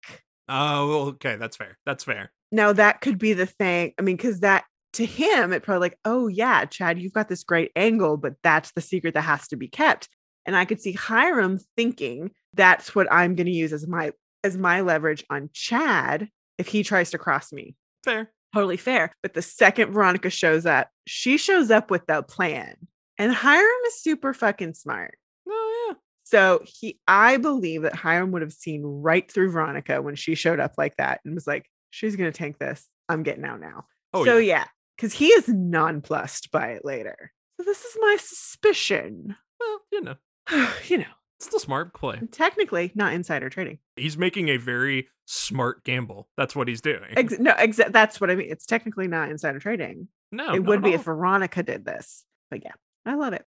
[0.49, 1.37] Oh, okay.
[1.37, 1.79] That's fair.
[1.87, 2.31] That's fair.
[2.53, 3.93] Now that could be the thing.
[3.99, 4.65] I mean, because that
[4.95, 8.73] to him, it probably like, oh yeah, Chad, you've got this great angle, but that's
[8.73, 10.09] the secret that has to be kept.
[10.47, 14.13] And I could see Hiram thinking that's what I'm going to use as my
[14.45, 16.29] as my leverage on Chad
[16.59, 17.77] if he tries to cross me.
[18.05, 18.31] Fair.
[18.55, 19.13] Totally fair.
[19.23, 22.77] But the second Veronica shows up, she shows up with the plan.
[23.19, 25.19] And Hiram is super fucking smart.
[25.49, 25.95] Oh yeah.
[26.25, 30.61] So he, I believe that Hiram would have seen right through Veronica when she showed
[30.61, 32.89] up like that and was like, she's going to tank this.
[33.09, 33.87] I'm getting out now.
[34.13, 34.59] Oh so yeah.
[34.59, 34.65] yeah,
[34.97, 37.33] because he is nonplussed by it later.
[37.59, 39.37] So this is my suspicion.
[39.61, 40.15] Well, you know,
[40.87, 41.05] you know,
[41.39, 42.21] it's the smart play.
[42.31, 43.79] technically not insider trading.
[43.97, 46.29] He's making a very smart gamble.
[46.37, 47.03] That's what he's doing.
[47.17, 48.49] Ex- no, exa- that's what I mean.
[48.51, 50.09] It's technically not insider trading.
[50.33, 50.95] no, it would be all.
[50.97, 52.25] if Veronica did this.
[52.51, 52.73] But yeah,
[53.07, 53.45] I love it.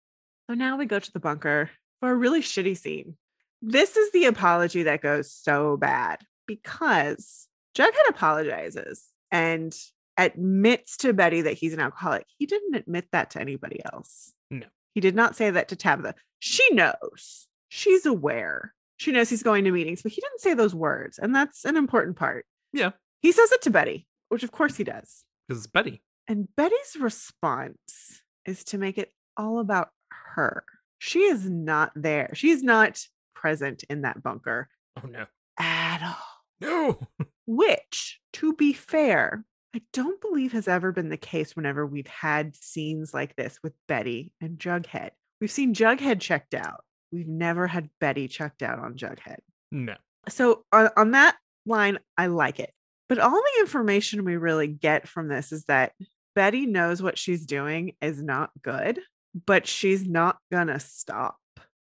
[0.48, 1.70] So now we go to the bunker
[2.00, 3.16] for a really shitty scene.
[3.62, 9.74] This is the apology that goes so bad because Jughead apologizes and
[10.18, 12.26] admits to Betty that he's an alcoholic.
[12.38, 14.32] He didn't admit that to anybody else.
[14.50, 14.66] No.
[14.94, 16.14] He did not say that to Tabitha.
[16.38, 17.46] She knows.
[17.74, 18.74] She's aware.
[18.98, 21.18] She knows he's going to meetings, but he didn't say those words.
[21.18, 22.44] And that's an important part.
[22.74, 22.90] Yeah.
[23.20, 25.24] He says it to Betty, which of course he does.
[25.48, 26.02] because it's Betty.
[26.28, 29.88] And Betty's response is to make it all about
[30.34, 30.64] her.
[30.98, 32.30] She is not there.
[32.34, 33.00] She's not
[33.34, 34.68] present in that bunker
[35.02, 35.24] Oh no.
[35.58, 36.26] at all.
[36.60, 37.00] No.
[37.46, 39.44] Which, to be fair,
[39.74, 43.72] I don't believe has ever been the case whenever we've had scenes like this with
[43.88, 45.10] Betty and Jughead.
[45.40, 46.84] We've seen Jughead checked out.
[47.12, 49.38] We've never had Betty checked out on Jughead.
[49.70, 49.94] No.
[50.28, 51.36] So on, on that
[51.66, 52.72] line, I like it.
[53.08, 55.92] But all the information we really get from this is that
[56.34, 59.00] Betty knows what she's doing is not good,
[59.46, 61.36] but she's not gonna stop.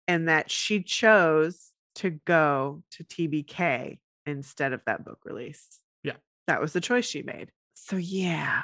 [0.09, 5.67] And that she chose to go to TBK instead of that book release.
[6.03, 6.15] Yeah.
[6.49, 7.53] That was the choice she made.
[7.75, 8.63] So yeah,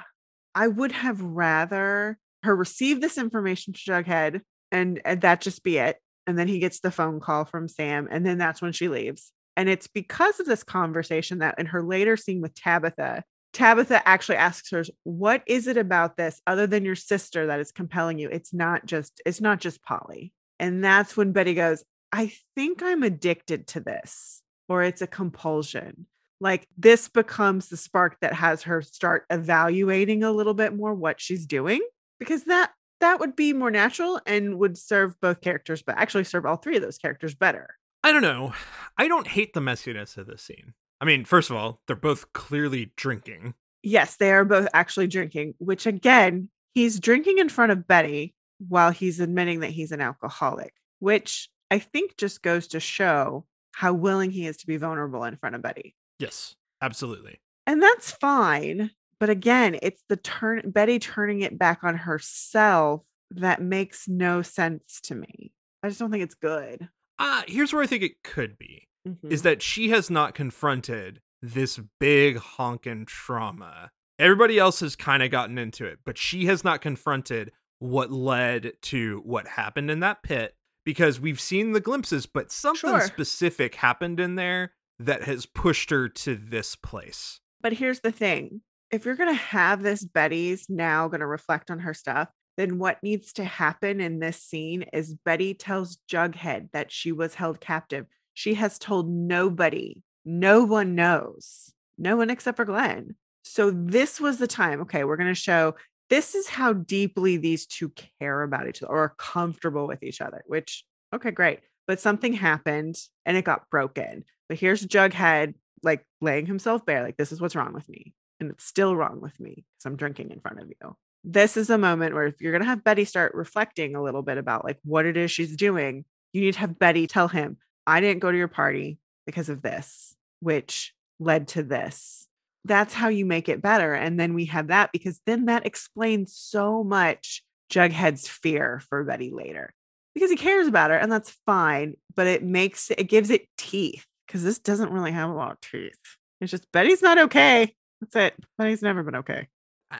[0.55, 4.41] I would have rather her receive this information to Jughead
[4.73, 5.99] and, and that just be it.
[6.27, 9.33] And then he gets the phone call from Sam, and then that's when she leaves.
[9.57, 14.37] And it's because of this conversation that in her later scene with Tabitha, Tabitha actually
[14.37, 18.29] asks her, "What is it about this other than your sister that is compelling you?
[18.29, 23.03] It's not just it's not just Polly." And that's when Betty goes, "I think I'm
[23.03, 26.07] addicted to this or it's a compulsion."
[26.39, 31.18] Like this becomes the spark that has her start evaluating a little bit more what
[31.18, 31.81] she's doing
[32.18, 36.47] because that that would be more natural and would serve both characters but actually serve
[36.47, 37.76] all three of those characters better.
[38.03, 38.53] I don't know.
[38.97, 40.74] I don't hate the messiness of this scene.
[41.01, 43.55] I mean, first of all, they're both clearly drinking.
[43.82, 48.34] Yes, they are both actually drinking, which again, he's drinking in front of Betty
[48.68, 53.92] while he's admitting that he's an alcoholic, which I think just goes to show how
[53.92, 55.94] willing he is to be vulnerable in front of Betty.
[56.18, 57.40] Yes, absolutely.
[57.66, 58.90] And that's fine.
[59.19, 65.01] But again, it's the turn Betty turning it back on herself that makes no sense
[65.03, 65.53] to me.
[65.83, 66.89] I just don't think it's good.
[67.19, 69.31] Uh, here's where I think it could be Mhm.
[69.33, 73.91] is that she has not confronted this big honkin' trauma.
[74.19, 78.73] Everybody else has kind of gotten into it, but she has not confronted what led
[78.83, 83.01] to what happened in that pit because we've seen the glimpses, but something Sure.
[83.03, 87.41] specific happened in there that has pushed her to this place.
[87.61, 91.70] But here's the thing if you're going to have this Betty's now going to reflect
[91.70, 96.70] on her stuff, then what needs to happen in this scene is Betty tells Jughead
[96.72, 98.07] that she was held captive.
[98.34, 103.16] She has told nobody, no one knows, no one except for Glenn.
[103.45, 104.80] So this was the time.
[104.82, 105.74] Okay, we're going to show
[106.09, 110.20] this is how deeply these two care about each other or are comfortable with each
[110.20, 110.84] other, which,
[111.14, 111.61] okay, great.
[111.87, 114.24] But something happened and it got broken.
[114.49, 118.14] But here's Jughead like laying himself bare, like, this is what's wrong with me.
[118.41, 120.97] And it's still wrong with me because I'm drinking in front of you.
[121.24, 124.22] This is a moment where if you're going to have Betty start reflecting a little
[124.22, 127.57] bit about like what it is she's doing, you need to have Betty tell him,
[127.87, 132.28] I didn't go to your party because of this, which led to this.
[132.64, 133.95] That's how you make it better.
[133.95, 139.30] And then we have that because then that explains so much Jughead's fear for Betty
[139.30, 139.74] later
[140.14, 144.07] because he cares about her and that's fine, but it makes it gives it teeth
[144.26, 145.99] because this doesn't really have a lot of teeth.
[146.41, 147.74] It's just Betty's not okay.
[148.01, 148.34] That's it.
[148.59, 149.49] Betty's never been okay.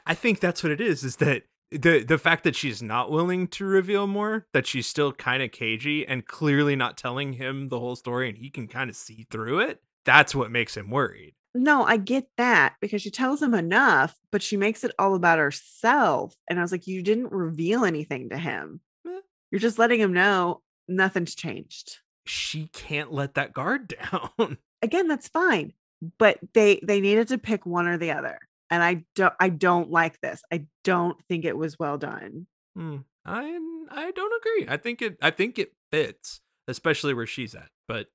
[0.05, 1.05] I think that's what it is.
[1.05, 5.13] Is that the the fact that she's not willing to reveal more, that she's still
[5.13, 8.91] kind of cagey and clearly not telling him the whole story, and he can kind
[8.91, 9.81] of see through it.
[10.05, 11.35] That's what makes him worried.
[11.55, 15.39] No, I get that because she tells him enough, but she makes it all about
[15.39, 16.35] herself.
[16.51, 18.81] And I was like, you didn't reveal anything to him.
[19.07, 19.21] Eh.
[19.51, 21.99] You're just letting him know nothing's changed.
[22.27, 24.59] She can't let that guard down.
[24.83, 25.73] Again, that's fine.
[26.19, 28.39] But they they needed to pick one or the other.
[28.71, 30.43] And I don't I don't like this.
[30.53, 32.47] I don't think it was well done.
[32.77, 32.99] Hmm.
[33.25, 33.59] I
[33.91, 34.67] I don't agree.
[34.69, 37.69] I think it I think it fits, especially where she's at.
[37.89, 38.07] But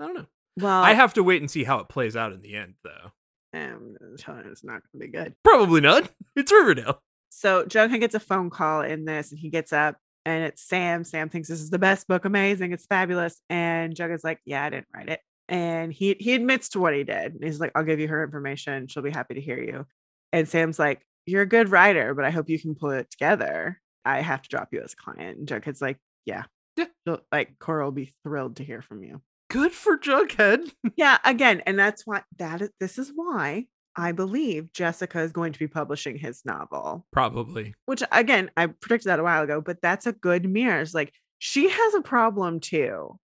[0.00, 0.26] I don't know.
[0.58, 3.12] Well, I have to wait and see how it plays out in the end, though.
[3.52, 4.26] Um, it's
[4.64, 5.34] not going to be good.
[5.44, 6.10] Probably not.
[6.36, 7.02] It's Riverdale.
[7.30, 11.04] So Jughead gets a phone call in this, and he gets up, and it's Sam.
[11.04, 14.70] Sam thinks this is the best book, amazing, it's fabulous, and Jughead's like, "Yeah, I
[14.70, 15.20] didn't write it,"
[15.50, 17.36] and he he admits to what he did.
[17.42, 18.86] He's like, "I'll give you her information.
[18.86, 19.86] She'll be happy to hear you."
[20.32, 23.78] And Sam's like, "You're a good writer, but I hope you can pull it together.
[24.06, 26.44] I have to drop you as a client." And Jughead's like, "Yeah,
[26.78, 26.86] yeah."
[27.30, 29.20] Like Cora will be thrilled to hear from you
[29.50, 30.72] good for Jughead.
[30.96, 35.52] yeah, again, and that's why that is this is why I believe Jessica is going
[35.52, 37.06] to be publishing his novel.
[37.12, 37.74] Probably.
[37.84, 40.80] Which again, I predicted that a while ago, but that's a good mirror.
[40.80, 43.18] It's like she has a problem too.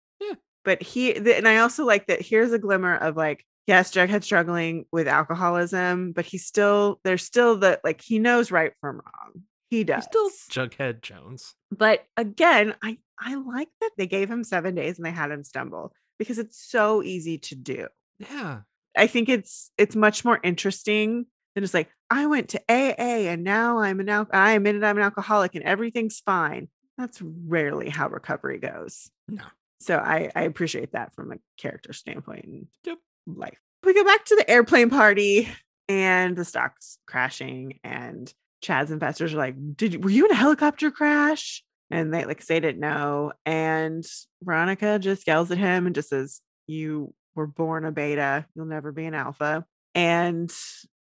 [0.66, 4.84] But he and I also like that here's a glimmer of like, yes, Jughead's struggling
[4.90, 9.44] with alcoholism, but he's still there's still the like he knows right from wrong.
[9.70, 10.04] He does.
[10.12, 11.54] He's still Jughead Jones.
[11.70, 15.44] But again, I I like that they gave him seven days and they had him
[15.44, 17.86] stumble because it's so easy to do.
[18.18, 18.62] Yeah.
[18.96, 23.44] I think it's it's much more interesting than just like I went to AA and
[23.44, 26.68] now I'm an al- I admitted I'm an alcoholic and everything's fine.
[26.98, 29.10] That's rarely how recovery goes.
[29.28, 29.44] No.
[29.80, 32.98] So I I appreciate that from a character standpoint and yep.
[33.26, 33.58] life.
[33.84, 35.48] We go back to the airplane party
[35.88, 40.36] and the stock's crashing and Chad's investors are like, "Did you, were you in a
[40.36, 43.32] helicopter crash?" and they like say didn't know.
[43.44, 44.04] And
[44.42, 48.92] Veronica just yells at him and just says, You were born a beta, you'll never
[48.92, 49.64] be an alpha.
[49.94, 50.52] And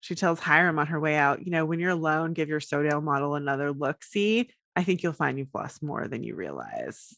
[0.00, 3.00] she tells Hiram on her way out, you know, when you're alone, give your Sodale
[3.00, 4.04] model another look.
[4.04, 7.14] See, I think you'll find you've lost more than you realize.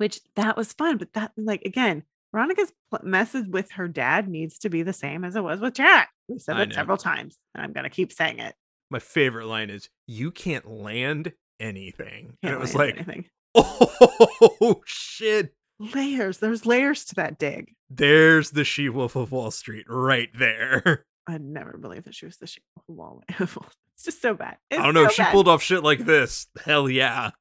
[0.00, 2.72] Which that was fun, but that like again, Veronica's
[3.02, 6.08] message with her dad needs to be the same as it was with Jack.
[6.26, 8.54] We said it several times, and I'm gonna keep saying it.
[8.88, 12.38] My favorite line is, "You can't land anything.
[12.42, 13.26] Can't and it was like, anything.
[13.54, 15.52] oh shit.
[15.78, 16.38] Layers.
[16.38, 17.74] There's layers to that dig.
[17.90, 21.04] There's the she wolf of Wall Street right there.
[21.28, 23.60] I never believed that she was the she wolf of Wall Street.
[24.00, 24.56] It's just so bad.
[24.70, 25.08] It's I don't know.
[25.08, 25.32] So she bad.
[25.32, 26.46] pulled off shit like this.
[26.64, 27.32] Hell yeah.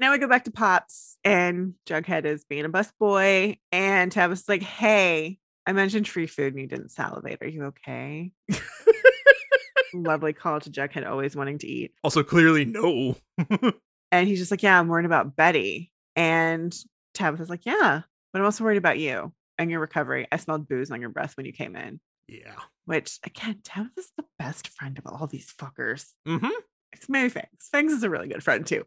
[0.00, 4.62] Now we go back to Pops, and Jughead is being a busboy, and Tabitha's like,
[4.62, 7.42] "Hey, I mentioned free food, and you didn't salivate.
[7.42, 8.32] Are you okay?"
[9.94, 11.94] lovely call to Jughead always wanting to eat.
[12.04, 13.16] Also, clearly, no.
[14.12, 15.92] and he's just like, Yeah, I'm worried about Betty.
[16.14, 16.74] And
[17.14, 20.26] Tabitha's like, Yeah, but I'm also worried about you and your recovery.
[20.30, 22.00] I smelled booze on your breath when you came in.
[22.28, 22.56] Yeah.
[22.84, 26.06] Which, again, Tabitha's the best friend of all these fuckers.
[26.26, 26.48] Mm-hmm.
[26.92, 27.68] It's maybe Fangs.
[27.72, 28.84] Fangs is a really good friend too.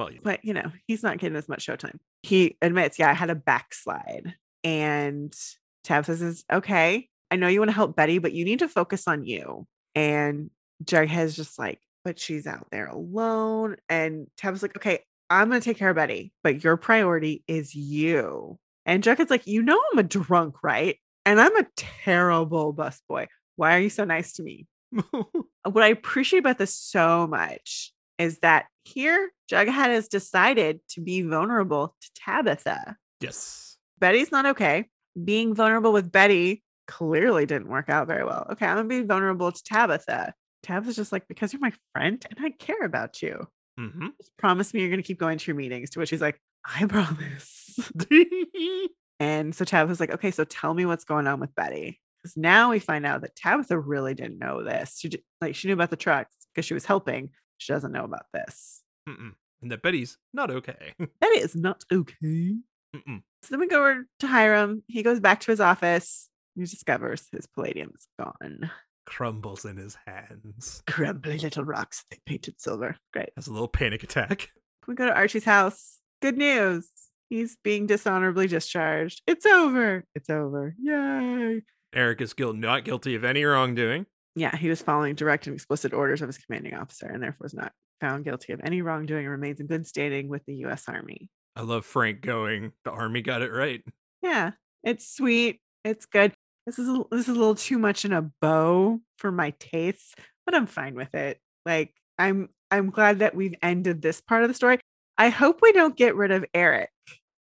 [0.00, 0.20] Well, yeah.
[0.22, 1.98] But, you know, he's not getting as much showtime.
[2.22, 4.34] He admits, Yeah, I had a backslide.
[4.64, 5.34] And
[5.84, 9.06] Tabitha says, Okay, I know you want to help Betty, but you need to focus
[9.06, 9.66] on you.
[9.94, 10.50] And
[10.84, 13.76] Jughead's just like, but she's out there alone.
[13.88, 17.74] And Tab's like, okay, I'm going to take care of Betty, but your priority is
[17.74, 18.58] you.
[18.86, 20.96] And Jughead's like, you know, I'm a drunk, right?
[21.26, 23.26] And I'm a terrible busboy.
[23.56, 24.66] Why are you so nice to me?
[25.10, 31.22] what I appreciate about this so much is that here, Jughead has decided to be
[31.22, 32.96] vulnerable to Tabitha.
[33.20, 33.76] Yes.
[33.98, 34.86] Betty's not okay.
[35.22, 38.46] Being vulnerable with Betty clearly didn't work out very well.
[38.52, 40.34] Okay, I'm gonna be vulnerable to Tabitha.
[40.62, 43.46] Tabitha's just like, because you're my friend and I care about you.
[43.78, 44.08] Mm-hmm.
[44.20, 45.90] Just promise me you're gonna keep going to your meetings.
[45.90, 47.78] To which he's like, I promise.
[49.20, 52.00] and so Tabitha's like, okay, so tell me what's going on with Betty.
[52.22, 54.98] Because now we find out that Tabitha really didn't know this.
[54.98, 57.30] She just, like she knew about the trucks because she was helping.
[57.60, 58.82] She doesn't know about this.
[59.08, 59.32] Mm-mm.
[59.62, 60.94] And that Betty's not okay.
[61.20, 62.56] Betty is not okay.
[62.96, 63.22] Mm-mm.
[63.42, 64.82] So then we go over to Hiram.
[64.88, 68.70] He goes back to his office he discovers his palladium is gone.
[69.06, 70.82] crumbles in his hands.
[70.86, 72.96] Crumbly little rocks they painted silver.
[73.12, 73.30] Great.
[73.36, 74.50] Has a little panic attack.
[74.88, 75.98] We go to Archie's house.
[76.22, 76.88] Good news.
[77.28, 79.20] He's being dishonorably discharged.
[79.26, 80.04] It's over.
[80.14, 80.74] It's over.
[80.80, 81.60] Yay.
[81.92, 84.06] Eric is guilt not guilty of any wrongdoing.
[84.36, 87.54] Yeah, he was following direct and explicit orders of his commanding officer and therefore was
[87.54, 90.84] not found guilty of any wrongdoing and remains in good standing with the U.S.
[90.88, 91.28] Army.
[91.56, 93.82] I love Frank going, the army got it right.
[94.22, 94.52] Yeah,
[94.82, 95.60] it's sweet.
[95.84, 96.32] It's good.
[96.66, 100.14] This is a, this is a little too much in a bow for my tastes,
[100.46, 101.38] but I'm fine with it.
[101.66, 104.78] Like I'm I'm glad that we've ended this part of the story.
[105.18, 106.90] I hope we don't get rid of Eric.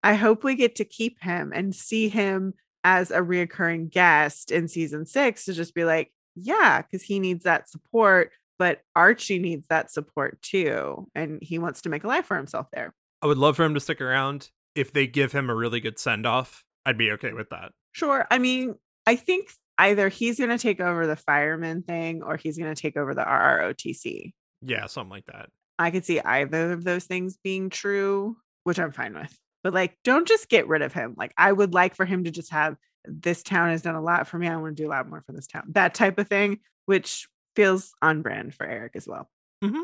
[0.03, 4.67] I hope we get to keep him and see him as a reoccurring guest in
[4.67, 9.67] season six to just be like, yeah, because he needs that support, but Archie needs
[9.69, 11.07] that support too.
[11.15, 12.93] And he wants to make a life for himself there.
[13.21, 14.49] I would love for him to stick around.
[14.75, 17.71] If they give him a really good send off, I'd be okay with that.
[17.91, 18.25] Sure.
[18.29, 18.75] I mean,
[19.05, 22.79] I think either he's going to take over the fireman thing or he's going to
[22.79, 24.33] take over the RROTC.
[24.61, 25.49] Yeah, something like that.
[25.77, 29.35] I could see either of those things being true, which I'm fine with.
[29.63, 31.15] But like, don't just get rid of him.
[31.17, 32.75] Like, I would like for him to just have
[33.05, 34.47] this town has done a lot for me.
[34.47, 35.63] I want to do a lot more for this town.
[35.69, 39.29] That type of thing, which feels on brand for Eric as well.
[39.63, 39.83] Mhm.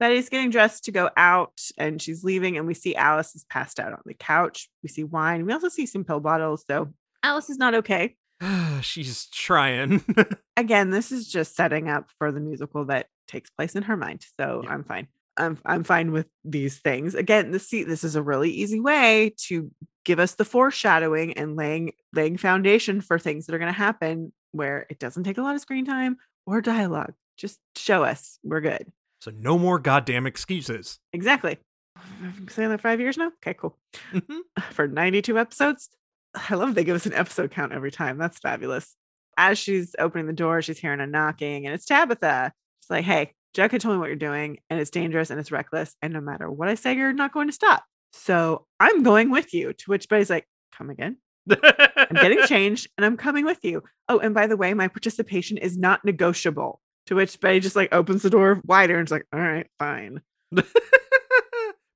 [0.00, 3.78] Betty's getting dressed to go out and she's leaving, and we see Alice is passed
[3.78, 4.68] out on the couch.
[4.82, 5.46] We see wine.
[5.46, 6.64] We also see some pill bottles.
[6.68, 6.92] So
[7.22, 8.16] Alice is not okay.
[8.82, 10.02] She's trying.
[10.56, 14.26] Again, this is just setting up for the musical that takes place in her mind.
[14.38, 14.70] So Yeah.
[14.70, 15.06] I'm fine.
[15.36, 17.14] I'm I'm fine with these things.
[17.14, 19.70] Again, the see this is a really easy way to
[20.04, 24.32] give us the foreshadowing and laying laying foundation for things that are going to happen
[24.52, 26.16] where it doesn't take a lot of screen time
[26.46, 27.14] or dialogue.
[27.36, 28.92] Just show us we're good.
[29.20, 30.98] so no more goddamn excuses.
[31.12, 31.58] Exactly.
[31.96, 33.28] I've been saying that five years now.
[33.42, 33.76] Okay, cool.
[34.12, 34.40] Mhm.
[34.70, 35.88] For 92 episodes.
[36.50, 38.18] I love they give us an episode count every time.
[38.18, 38.94] That's fabulous.
[39.36, 42.52] As she's opening the door, she's hearing a knocking, and it's Tabitha.
[42.82, 45.94] She's like, hey, Jughead told me what you're doing, and it's dangerous and it's reckless.
[46.02, 47.84] And no matter what I say, you're not going to stop.
[48.12, 49.72] So I'm going with you.
[49.72, 50.46] To which Betty's like,
[50.76, 51.18] come again.
[51.50, 53.82] I'm getting changed and I'm coming with you.
[54.08, 56.80] Oh, and by the way, my participation is not negotiable.
[57.06, 60.22] To which Betty just like opens the door wider and is like, all right, fine.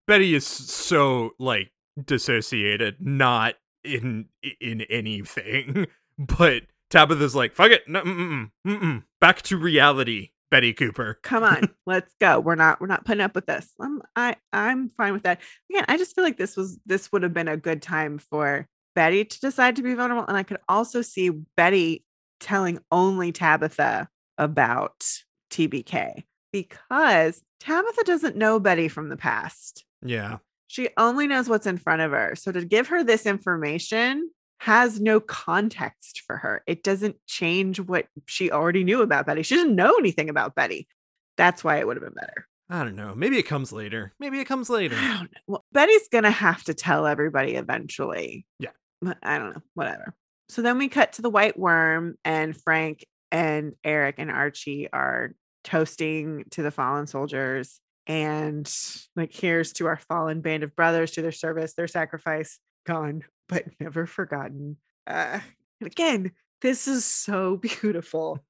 [0.07, 1.71] Betty is so like
[2.03, 3.55] dissociated, not
[3.85, 4.27] in
[4.61, 5.87] in anything.
[6.21, 9.05] But Tabitha's like, fuck it, no, mm-mm, mm-mm.
[9.21, 10.31] back to reality.
[10.51, 11.19] Betty Cooper.
[11.23, 12.41] come on let's go.
[12.41, 13.73] We're not we're not putting up with this.
[13.81, 15.41] I'm i i'm fine with that.
[15.71, 18.67] Again i just feel like this was this would have been a good time for
[18.95, 22.05] betty to decide to be vulnerable and i could also see betty
[22.41, 25.05] telling only tabitha about
[25.51, 29.85] tbk because tabitha doesn't know betty from the past.
[30.03, 32.35] Yeah, she only knows what's in front of her.
[32.37, 36.63] So to give her this information has no context for her.
[36.67, 39.43] It doesn't change what she already knew about Betty.
[39.43, 40.89] She doesn't know anything about Betty.
[41.37, 42.47] That's why it would have been better.
[42.69, 43.15] I don't know.
[43.15, 44.13] Maybe it comes later.
[44.19, 44.97] Maybe it comes later.
[44.99, 45.41] I don't know.
[45.47, 48.45] Well, Betty's gonna have to tell everybody eventually.
[48.59, 48.71] Yeah.
[49.01, 49.63] But I don't know.
[49.75, 50.15] Whatever.
[50.51, 55.35] So then we cut to the Whyte Wyrm, and Frank and Eric and Archie are
[55.65, 57.81] toasting to the fallen soldiers.
[58.07, 58.71] And
[59.15, 63.65] like, here's to our fallen band of brothers, to their service, their sacrifice, gone, but
[63.81, 64.77] never forgotten.
[65.07, 65.41] Uh,
[65.81, 68.45] and again, this is so beautiful.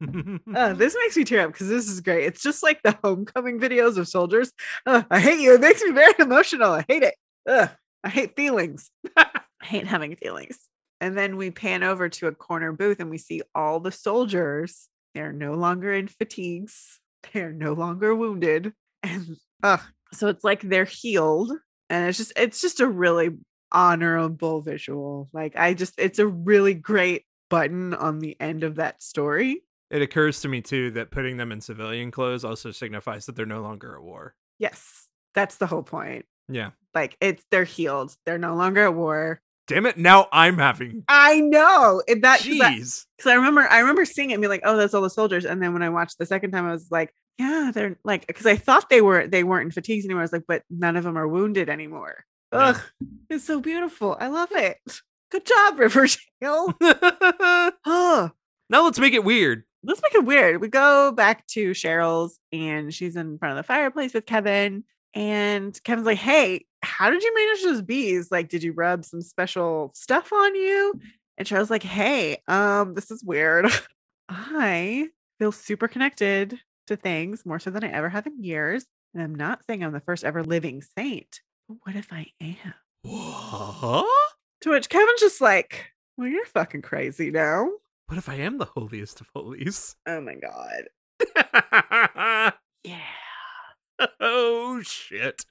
[0.54, 2.24] Uh, this makes me tear up because this is great.
[2.24, 4.52] It's just like the homecoming videos of soldiers.
[4.86, 5.54] Uh, I hate you.
[5.54, 6.72] It makes me very emotional.
[6.72, 7.14] I hate it.
[7.48, 7.70] Ugh,
[8.04, 8.90] I hate feelings.
[9.16, 9.28] I
[9.62, 10.58] hate having feelings.
[11.00, 14.88] And then we pan over to a corner booth and we see all the soldiers.
[15.14, 17.00] They're no longer in fatigues.
[17.32, 18.72] They're no longer wounded.
[19.02, 19.78] And uh,
[20.12, 21.52] so it's like they're healed.
[21.90, 23.30] And it's just it's just a really
[23.72, 25.28] honorable visual.
[25.32, 29.62] Like I just it's a really great button on the end of that story.
[29.90, 33.46] it occurs to me too that putting them in civilian clothes also signifies that they're
[33.46, 34.34] no longer at war.
[34.58, 36.26] Yes, that's the whole point.
[36.48, 36.70] Yeah.
[36.94, 38.16] Like it's they're healed.
[38.24, 39.40] They're no longer at war.
[39.68, 39.98] Damn it!
[39.98, 41.04] Now I'm having.
[41.08, 44.62] I know it, that because I, I remember I remember seeing it and be like,
[44.64, 45.44] oh, that's all the soldiers.
[45.44, 48.46] And then when I watched the second time, I was like, yeah, they're like because
[48.46, 50.22] I thought they were they weren't in fatigues anymore.
[50.22, 52.24] I was like, but none of them are wounded anymore.
[52.52, 52.80] Ugh,
[53.28, 54.16] it's so beautiful.
[54.18, 54.78] I love it.
[55.30, 56.18] Good job, Riverdale.
[56.80, 58.30] oh,
[58.70, 59.64] now let's make it weird.
[59.82, 60.60] let's make it weird.
[60.60, 64.84] We go back to Cheryl's and she's in front of the fireplace with Kevin.
[65.14, 68.28] And Kevin's like, Hey, how did you manage those bees?
[68.30, 70.94] Like, did you rub some special stuff on you?
[71.36, 73.66] And Cheryl's like, Hey, um, this is weird.
[74.28, 78.86] I feel super connected to things more so than I ever have in years.
[79.14, 81.40] And I'm not saying I'm the first ever living saint.
[81.68, 82.74] What if I am?
[83.02, 84.06] What?
[84.62, 87.68] To which Kevin's just like, Well, you're fucking crazy now.
[88.06, 89.94] What if I am the holiest of holies?
[90.06, 90.88] Oh my god.
[92.84, 93.00] Yeah.
[94.20, 95.44] oh shit.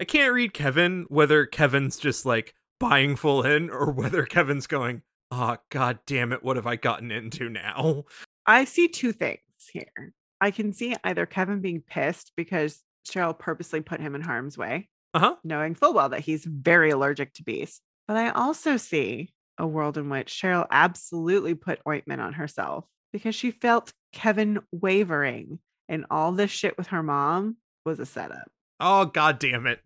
[0.00, 5.02] I can't read Kevin whether Kevin's just like buying full in or whether Kevin's going,
[5.30, 8.04] oh god damn it, what have I gotten into now?
[8.46, 9.38] I see two things
[9.72, 10.12] here.
[10.40, 14.88] I can see either Kevin being pissed because Cheryl purposely put him in harm's way,
[15.14, 15.36] Uh-huh.
[15.42, 17.80] knowing full well that he's very allergic to bees.
[18.06, 23.34] But I also see a world in which Cheryl absolutely put ointment on herself because
[23.34, 28.50] she felt Kevin wavering and all this shit with her mom was a setup.
[28.80, 29.80] Oh god damn it.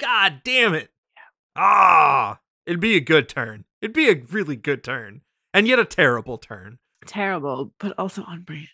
[0.00, 0.88] God damn it.
[1.56, 3.64] Ah, it'd be a good turn.
[3.80, 5.20] It'd be a really good turn.
[5.52, 6.78] And yet a terrible turn.
[7.06, 8.66] Terrible, but also on brand.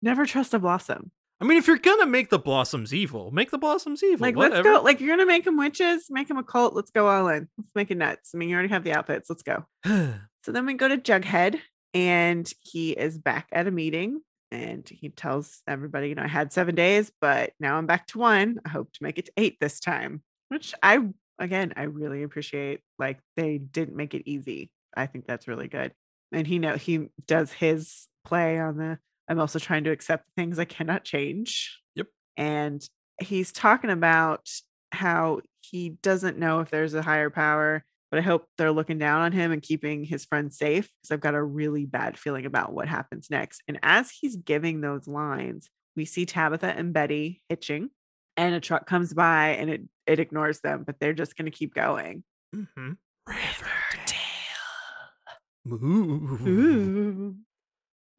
[0.00, 1.10] Never trust a blossom.
[1.42, 4.20] I mean, if you're gonna make the blossoms evil, make the blossoms evil.
[4.20, 4.68] Like, whatever.
[4.68, 4.84] let's go.
[4.84, 6.72] Like, you're gonna make them witches, make them a cult.
[6.72, 7.48] Let's go all in.
[7.58, 8.30] Let's make it nuts.
[8.32, 9.28] I mean, you already have the outfits.
[9.28, 9.66] Let's go.
[10.44, 11.60] So then we go to Jughead,
[11.94, 16.52] and he is back at a meeting, and he tells everybody, you know, I had
[16.52, 18.58] seven days, but now I'm back to one.
[18.64, 20.20] I hope to make it to eight this time.
[20.48, 20.98] Which I,
[21.38, 22.80] again, I really appreciate.
[22.98, 24.72] Like, they didn't make it easy.
[24.96, 25.92] I think that's really good.
[26.32, 28.98] And he know he does his play on the.
[29.28, 31.78] I'm also trying to accept things I cannot change.
[31.94, 32.08] Yep.
[32.36, 32.86] And
[33.20, 34.48] he's talking about
[34.90, 39.22] how he doesn't know if there's a higher power, but I hope they're looking down
[39.22, 42.72] on him and keeping his friends safe because I've got a really bad feeling about
[42.72, 43.62] what happens next.
[43.68, 47.90] And as he's giving those lines, we see Tabitha and Betty hitching,
[48.36, 51.56] and a truck comes by and it it ignores them, but they're just going to
[51.56, 52.24] keep going.
[52.54, 52.92] mm-hmm.
[53.26, 54.16] Riverdale.
[55.68, 56.38] Ooh.
[56.46, 57.36] Ooh.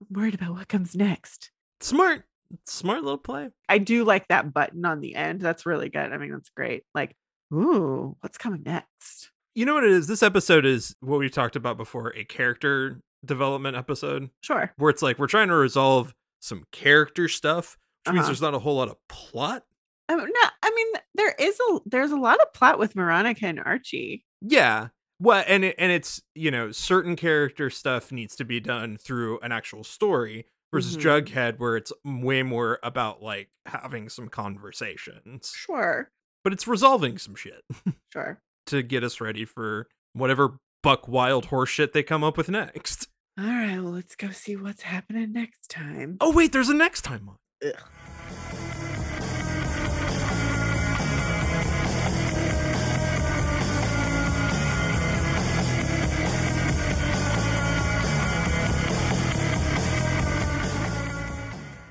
[0.10, 1.52] Worried about what comes next.
[1.82, 2.24] Smart.
[2.66, 3.50] Smart little play.
[3.68, 5.42] I do like that button on the end.
[5.42, 6.12] That's really good.
[6.14, 6.84] I mean, that's great.
[6.94, 7.16] Like,
[7.54, 9.32] ooh, what's coming next?
[9.56, 10.08] You know what it is?
[10.08, 14.72] This episode is what we talked about before a character development episode Sure.
[14.78, 18.28] where it's like we're trying to resolve some character stuff, which means Uh-huh.
[18.30, 19.64] there's not a whole lot of plot.
[20.10, 23.60] Mean, no, I mean, there is a there's a lot of plot with Veronica and
[23.60, 24.26] Archie.
[24.42, 24.90] Yeah.
[25.20, 29.40] Well, and it, and it's you know certain character stuff needs to be done through
[29.40, 31.02] an actual story versus Mhm.
[31.28, 36.10] Jughead, where it's way more about like having some conversations, Sure.
[36.44, 37.62] but it's resolving some shit
[38.12, 38.42] Sure.
[38.68, 43.08] to get us ready for whatever buck wild horse shit they come up with next.
[43.40, 43.80] All right.
[43.80, 46.18] Well, let's go see what's happening next time.
[46.20, 47.38] Oh wait, there's a next time one.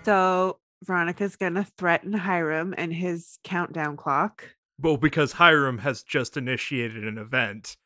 [0.05, 4.44] So Veronica's gonna threaten Hiram and his countdown clock.
[4.80, 7.76] Well, because Hiram has just initiated an event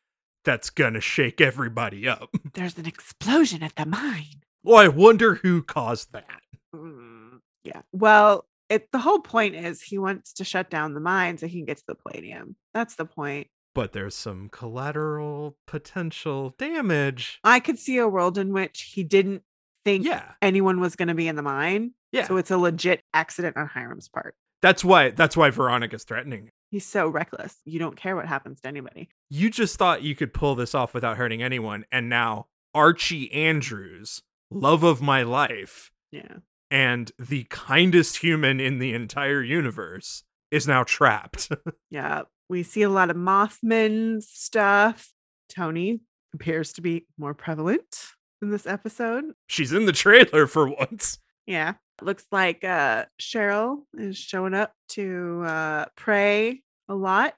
[0.43, 2.29] that's gonna shake everybody up.
[2.53, 4.41] There's an explosion at the mine.
[4.63, 6.41] Well, I wonder who caused that.
[6.75, 7.81] Mm, yeah.
[7.91, 11.59] Well, it the whole point is he wants to shut down the mine so he
[11.59, 12.55] can get to the palladium.
[12.73, 13.47] That's the point.
[13.75, 17.39] But there's some collateral potential damage.
[17.43, 19.43] I could see a world in which he didn't
[19.87, 20.33] think Yeah.
[20.41, 21.91] anyone was going to be in the mine.
[22.11, 22.25] Yeah.
[22.27, 24.35] So it's a legit accident on Hiram's part.
[24.61, 26.49] That's why that's why Veronica's threatening.
[26.71, 27.55] He's so reckless.
[27.65, 29.09] You don't care what happens to anybody.
[29.29, 34.21] You just thought you could pull this off without hurting anyone, and now Archie Andrews,
[34.51, 36.37] love of my life, Yeah.
[36.71, 41.49] and the kindest human in the entire universe, is now trapped.
[41.89, 42.23] Yeah.
[42.49, 45.11] We see a lot of Mothman stuff.
[45.49, 45.99] Toni
[46.33, 47.97] appears to be more prevalent
[48.41, 49.25] in this episode.
[49.47, 51.19] She's in the trailer for once.
[51.45, 51.73] Yeah.
[52.01, 57.35] Looks like uh Cheryl is showing up to uh pray a lot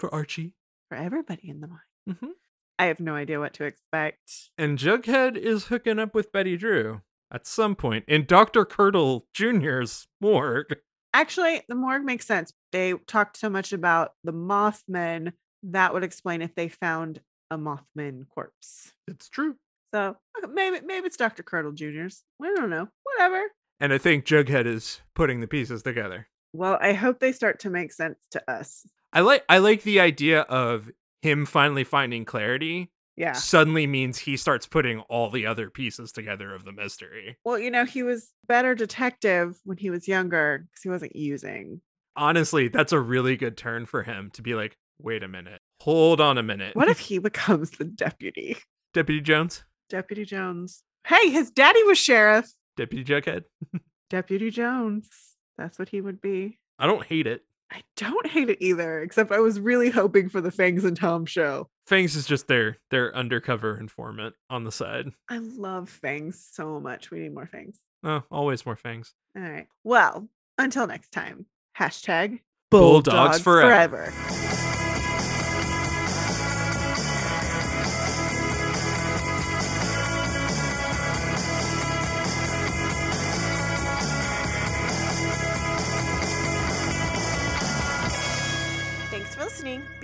[0.00, 0.54] For Archie.
[0.88, 2.16] for everybody in the mine.
[2.20, 2.30] hmm
[2.78, 4.50] I have no idea what to expect.
[4.58, 8.64] And Jughead is hooking up with Betty Drew at some point in Dr.
[8.64, 10.74] Curdle Jr.'s morgue.
[11.14, 12.52] Actually, the morgue makes sense.
[12.72, 15.32] They talked so much about the Mothman.
[15.62, 17.20] That would explain if they found
[17.50, 18.92] a Mothman corpse.
[19.06, 19.54] It's true.
[19.94, 20.16] So
[20.52, 21.42] maybe maybe it's Dr.
[21.42, 22.22] Curdle Jr.'s.
[22.42, 22.88] I don't know.
[23.04, 23.42] Whatever.
[23.80, 26.28] And I think Jughead is putting the pieces together.
[26.52, 28.86] Well, I hope they start to make sense to us.
[29.12, 30.90] I like I like the idea of
[31.22, 33.32] him finally finding clarity Yeah.
[33.32, 37.36] suddenly means he starts putting all the other pieces together of the mystery.
[37.44, 41.80] Well, you know, he was better detective when he was younger because he wasn't using.
[42.16, 45.60] Honestly, that's a really good turn for him to be like, wait a minute.
[45.82, 46.76] Hold on a minute.
[46.76, 48.56] What if he becomes the deputy?
[48.94, 49.64] Deputy Jones?
[49.92, 50.82] Deputy Jones.
[51.06, 52.50] Hey, his daddy was sheriff.
[52.78, 53.44] Deputy Jughead?
[54.10, 55.10] Deputy Jones.
[55.58, 56.58] That's what he would be.
[56.78, 57.44] I don't hate it.
[57.70, 61.26] I don't hate it either, except I was really hoping for the Fangs and Tom
[61.26, 61.68] show.
[61.86, 65.10] Fangs is just their their undercover informant on the side.
[65.28, 67.10] I love Fangs so much.
[67.10, 67.78] We need more Fangs.
[68.02, 69.12] Oh, always more fangs.
[69.36, 69.66] All right.
[69.84, 70.26] Well,
[70.58, 71.44] until next time.
[71.78, 72.40] Hashtag
[72.70, 74.06] Bulldogs forever.
[74.10, 74.51] forever.